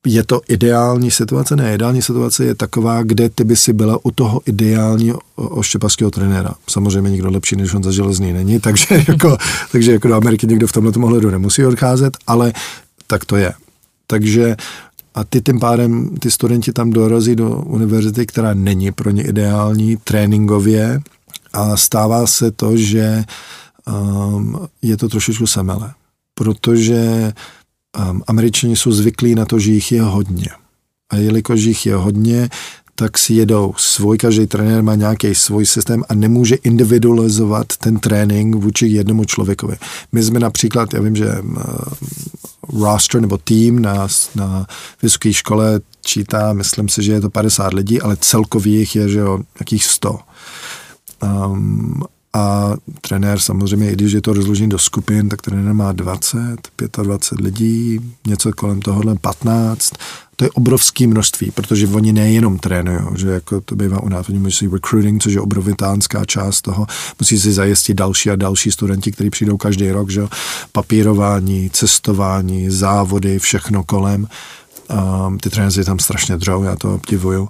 [0.06, 1.56] je to ideální situace?
[1.56, 6.54] Ne, ideální situace je taková, kde ty by si byla u toho ideálního oštěpavského trenéra.
[6.68, 9.36] Samozřejmě nikdo lepší než on za železný není, takže jako,
[9.72, 12.52] takže jako do Ameriky někdo v tomhle ohledu nemusí odcházet, ale
[13.06, 13.52] tak to je.
[14.06, 14.56] Takže
[15.14, 19.96] a ty tím pádem, ty studenti tam dorazí do univerzity, která není pro ně ideální
[19.96, 21.00] tréninkově
[21.52, 23.24] a stává se to, že
[23.86, 25.92] um, je to trošičku semele,
[26.34, 27.32] protože
[28.26, 30.48] američani jsou zvyklí na to, že jich je hodně.
[31.10, 32.48] A jelikož jich je hodně,
[32.94, 38.54] tak si jedou svůj, každý trenér má nějaký svůj systém a nemůže individualizovat ten trénink
[38.54, 39.76] vůči jednomu člověkovi.
[40.12, 44.66] My jsme například, já vím, že uh, roster nebo tým na, na
[45.02, 49.18] vysoké škole čítá, myslím si, že je to 50 lidí, ale celkově jich je, že
[49.18, 50.18] jo, jakých 100.
[51.22, 52.02] Um,
[52.38, 56.38] a trenér samozřejmě, i když je to rozložený do skupin, tak trenér má 20,
[57.02, 59.92] 25 lidí, něco kolem tohohle 15.
[60.36, 64.38] To je obrovské množství, protože oni nejenom trénují, že jako to bývá u nás, oni
[64.38, 66.86] musí recruiting, což je obrovitánská část toho,
[67.20, 70.22] musí si zajistit další a další studenti, kteří přijdou každý rok, že
[70.72, 74.26] papírování, cestování, závody, všechno kolem.
[75.26, 77.48] Um, ty trenéři tam strašně dřou, já to obdivuju.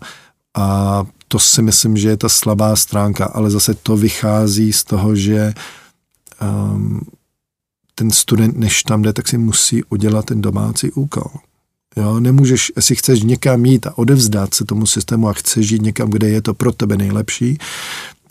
[0.56, 5.16] A to si myslím, že je ta slabá stránka, ale zase to vychází z toho,
[5.16, 5.54] že
[6.42, 7.00] um,
[7.94, 11.30] ten student, než tam jde, tak si musí udělat ten domácí úkol.
[11.96, 16.10] Jo, nemůžeš, jestli chceš někam jít a odevzdat se tomu systému a chceš jít někam,
[16.10, 17.58] kde je to pro tebe nejlepší,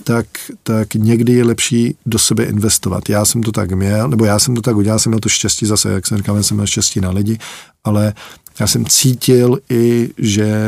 [0.03, 0.25] tak,
[0.63, 3.09] tak někdy je lepší do sebe investovat.
[3.09, 5.65] Já jsem to tak měl, nebo já jsem to tak udělal, jsem měl to štěstí
[5.65, 7.37] zase, jak jsem říkal, jsem měl štěstí na lidi,
[7.83, 8.13] ale
[8.59, 10.67] já jsem cítil i, že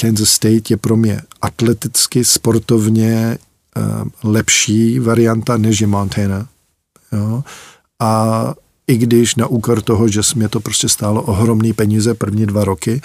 [0.00, 3.38] Kansas State je pro mě atleticky, sportovně
[3.76, 6.48] uh, lepší varianta než je Montana.
[7.12, 7.44] Jo?
[8.00, 8.54] A
[8.86, 13.00] i když na úkor toho, že mě to prostě stálo ohromný peníze první dva roky,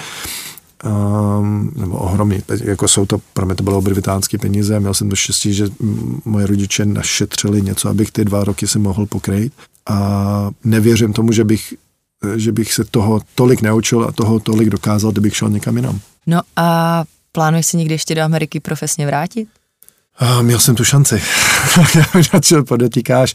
[0.86, 5.16] um, nebo ohromný, jako jsou to, pro mě to bylo obrovitánské peníze, měl jsem to
[5.16, 5.68] štěstí, že
[6.26, 9.54] moje rodiče našetřili něco, abych ty dva roky si mohl pokrýt
[9.90, 11.74] a nevěřím tomu, že bych
[12.36, 16.00] že bych se toho tolik naučil a toho tolik dokázal, kdybych šel někam jinam.
[16.28, 19.48] No a plánuješ se někdy ještě do Ameriky profesně vrátit?
[20.22, 21.22] Uh, měl jsem tu šanci.
[22.34, 23.34] na co podotýkáš.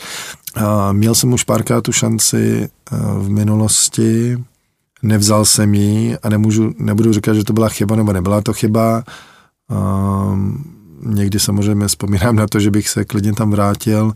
[0.57, 0.62] Uh,
[0.93, 4.45] měl jsem už párkrát tu šanci uh, v minulosti,
[5.03, 9.05] nevzal jsem ji a nemůžu, nebudu říkat, že to byla chyba nebo nebyla to chyba.
[9.70, 10.39] Uh,
[11.03, 14.12] někdy samozřejmě vzpomínám na to, že bych se klidně tam vrátil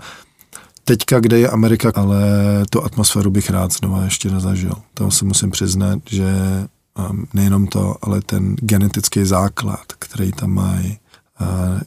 [0.84, 2.22] teďka, kde je Amerika, ale
[2.70, 4.74] tu atmosféru bych rád znovu ještě nezažil.
[4.94, 6.32] To si musím přiznat, že
[7.10, 10.98] um, nejenom to, ale ten genetický základ, který tam mají
[11.40, 11.46] uh,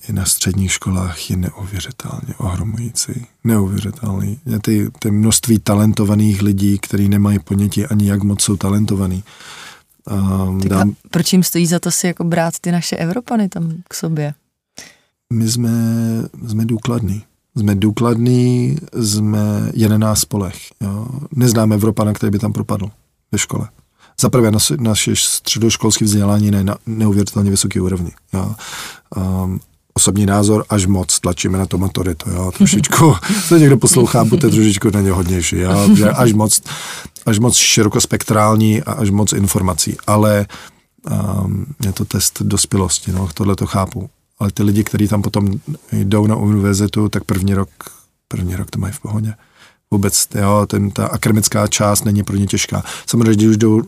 [0.09, 3.25] i na středních školách, je neuvěřitelně ohromující.
[3.43, 4.39] Neuvěřitelný.
[4.45, 9.23] Je ty, ty množství talentovaných lidí, kteří nemají ponětí ani jak moc jsou talentovaní.
[10.11, 10.95] Um, dám...
[11.11, 14.33] proč jim stojí za to si jako brát ty naše Evropany tam k sobě?
[15.33, 15.71] My jsme,
[16.47, 17.23] jsme důkladní
[17.57, 20.57] jsme důkladní, jsme jen na spolech.
[20.81, 21.07] Jo.
[21.35, 22.89] Neznáme Evropana, který by tam propadl
[23.31, 23.69] ve škole.
[24.21, 28.11] Za prvé, naše, naše středoškolské vzdělání je na neuvěřitelně vysoké úrovni.
[28.33, 28.55] Jo.
[29.15, 29.59] Um,
[29.93, 33.15] osobní názor, až moc tlačíme na to maturitu, jo, trošičku,
[33.49, 36.61] to někdo poslouchá, buďte trošičku na ně hodnější, jo, že až moc,
[37.25, 40.45] až moc širokospektrální a až moc informací, ale
[41.45, 44.09] um, je to test dospělosti, no, tohle to chápu
[44.39, 45.59] ale ty lidi, kteří tam potom
[45.91, 47.69] jdou na univerzitu, tak první rok,
[48.27, 49.33] první rok to mají v pohodě.
[49.91, 52.83] Vůbec, jo, ten, ta akademická část není pro ně těžká.
[53.05, 53.85] Samozřejmě, když už jdou e,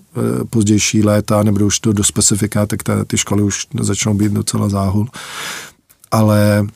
[0.50, 4.70] pozdější léta, nebo už jdou do specifika, tak ta, ty školy už začnou být docela
[4.70, 5.08] záhul.
[6.12, 6.68] Ale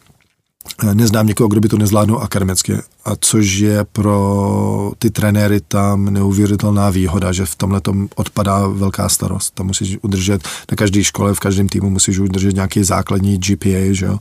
[0.94, 2.74] neznám někoho, kdo by to nezvládnul akademicky,
[3.06, 9.10] a což je pro ty trenéry tam neuvěřitelná výhoda, že v tomhle tom odpadá velká
[9.10, 9.54] starost.
[9.54, 14.06] Tam musíš udržet, na každé škole, v každém týmu musíš udržet nějaký základní GPA, že
[14.06, 14.20] jo?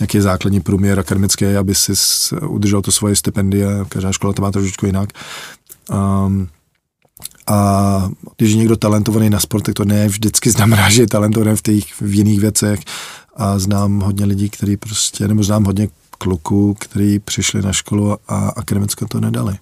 [0.00, 1.92] nějaký základní průměr akademický, aby si
[2.46, 5.08] udržel to svoje stipendie, každá škola to má trošičku jinak.
[6.26, 6.48] Um,
[7.46, 11.56] a když je někdo talentovaný na sport, tak to ne vždycky znamená, že je talentovaný
[11.56, 12.80] v těch v jiných věcech.
[13.40, 15.88] A znám hodně lidí, kteří prostě, nebo znám hodně
[16.18, 19.58] kluků, kteří přišli na školu a akademicky to nedali.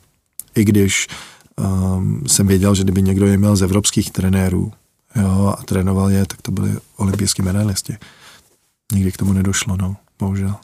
[0.55, 1.07] I když
[1.57, 4.73] um, jsem věděl, že kdyby někdo je měl z evropských trenérů
[5.17, 7.97] jo, a trénoval je, tak to byli olympijský medailisti.
[8.93, 10.55] Nikdy k tomu nedošlo, no, bohužel.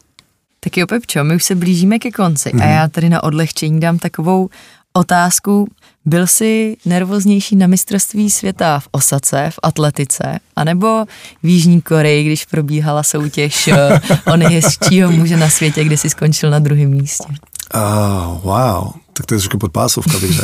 [0.61, 2.63] Tak jo, Pepčo, my už se blížíme ke konci mm-hmm.
[2.63, 4.51] a já tady na odlehčení dám takovou
[4.95, 5.69] otázku.
[6.05, 11.05] Byl jsi nervóznější na mistrovství světa v Osace, v atletice, anebo
[11.43, 14.01] v Jižní Koreji, když probíhala soutěž eh,
[14.33, 17.35] o nejhezčího muže na světě, kde jsi skončil na druhém místě?
[17.75, 20.41] Uh, wow, tak to je trošku podpásovka, bych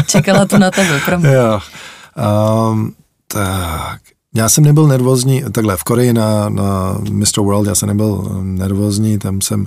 [0.06, 1.30] Čekala to na tebe, promiň.
[1.30, 1.60] Jo.
[2.70, 2.94] Um,
[3.26, 4.00] tak,
[4.34, 7.40] já jsem nebyl nervózní, takhle v Koreji na, na Mr.
[7.40, 9.66] World, já jsem nebyl nervózní, tam jsem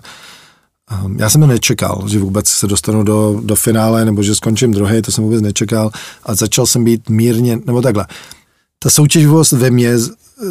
[1.17, 5.01] já jsem to nečekal, že vůbec se dostanu do, do finále nebo že skončím druhý,
[5.01, 5.91] to jsem vůbec nečekal
[6.23, 8.05] a začal jsem být mírně, nebo takhle.
[8.79, 9.93] Ta soutěživost ve mně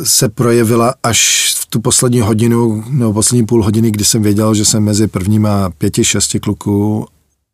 [0.03, 4.65] se projevila až v tu poslední hodinu nebo poslední půl hodiny, kdy jsem věděl, že
[4.65, 7.07] jsem mezi prvníma pěti, šesti kluků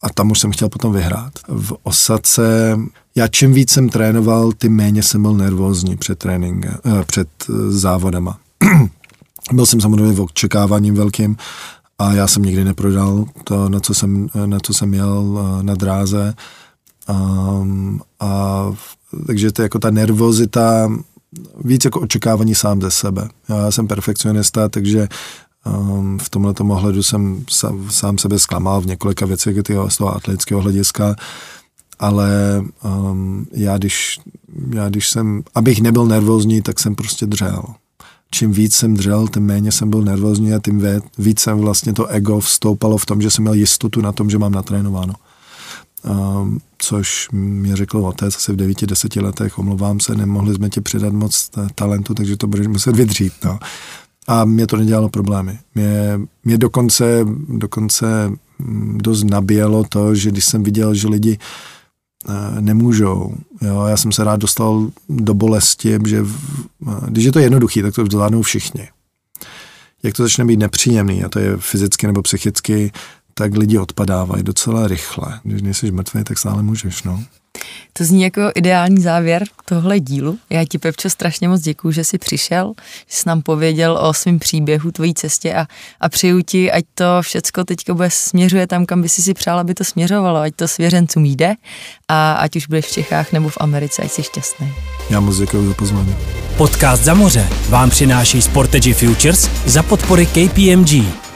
[0.03, 1.33] a tam už jsem chtěl potom vyhrát.
[1.49, 2.79] V Osace,
[3.15, 7.53] já čím víc jsem trénoval, tím méně jsem byl nervózní před tréninkem, eh, před eh,
[7.71, 8.39] závodama.
[9.53, 11.37] byl jsem samozřejmě v očekáváním velkým,
[12.03, 15.75] a já jsem nikdy neprodal to, na co jsem, na co jsem jel eh, na
[15.75, 16.35] dráze.
[17.09, 18.65] Um, a
[19.27, 20.91] takže to je jako ta nervozita,
[21.65, 23.29] víc jako očekávání sám ze sebe.
[23.49, 25.09] Já jsem perfekcionista, takže
[25.67, 27.45] um, v tomhle ohledu jsem
[27.89, 29.57] sám, sebe zklamal v několika věcech
[29.89, 31.15] z toho atletického hlediska,
[31.99, 34.21] ale um, já, když,
[34.75, 37.65] já když jsem, abych nebyl nervózní, tak jsem prostě dřel
[38.33, 40.83] čím víc jsem dřel, tím méně jsem byl nervózní a tím
[41.19, 44.39] víc jsem vlastně to ego vstoupalo v tom, že jsem měl jistotu na tom, že
[44.39, 45.15] mám natrénováno.
[46.05, 51.13] Um, což mi řekl otec asi v 9-10 letech, omlouvám se, nemohli jsme ti přidat
[51.13, 53.33] moc talentu, takže to budeš muset vydřít.
[53.45, 53.59] No.
[54.27, 55.59] A mě to nedělalo problémy.
[55.75, 61.39] Mě, mě dokonce, dokonce mm, dost nabíjelo to, že když jsem viděl, že lidi
[62.61, 63.35] nemůžou.
[63.63, 66.37] Jo, já jsem se rád dostal do bolesti, že v,
[66.89, 68.89] eh, když je to jednoduchý, tak to zvládnou všichni.
[70.03, 72.93] Jak to začne být nepříjemný, a to je fyzicky nebo psychicky,
[73.35, 75.41] tak lidi odpadávají docela rychle.
[75.43, 77.25] Když nejsi mrtvý, tak stále můžeš, no.
[77.93, 80.39] To zní jako ideální závěr tohle dílu.
[80.51, 82.73] Já ti, Pepčo, strašně moc děkuju, že jsi přišel,
[83.09, 85.67] že jsi nám pověděl o svém příběhu, tvojí cestě a,
[86.01, 89.59] a přeju ti, ať to všecko teďka bude směřuje tam, kam by si si přál,
[89.59, 91.55] aby to směřovalo, ať to svěřencům jde
[92.09, 94.73] a ať už budeš v Čechách nebo v Americe, ať jsi šťastný.
[95.11, 96.17] Já moc děkuji za pozvání.
[96.57, 101.32] Podcast za moře vám přináší Sportage Futures za podpory KPMG.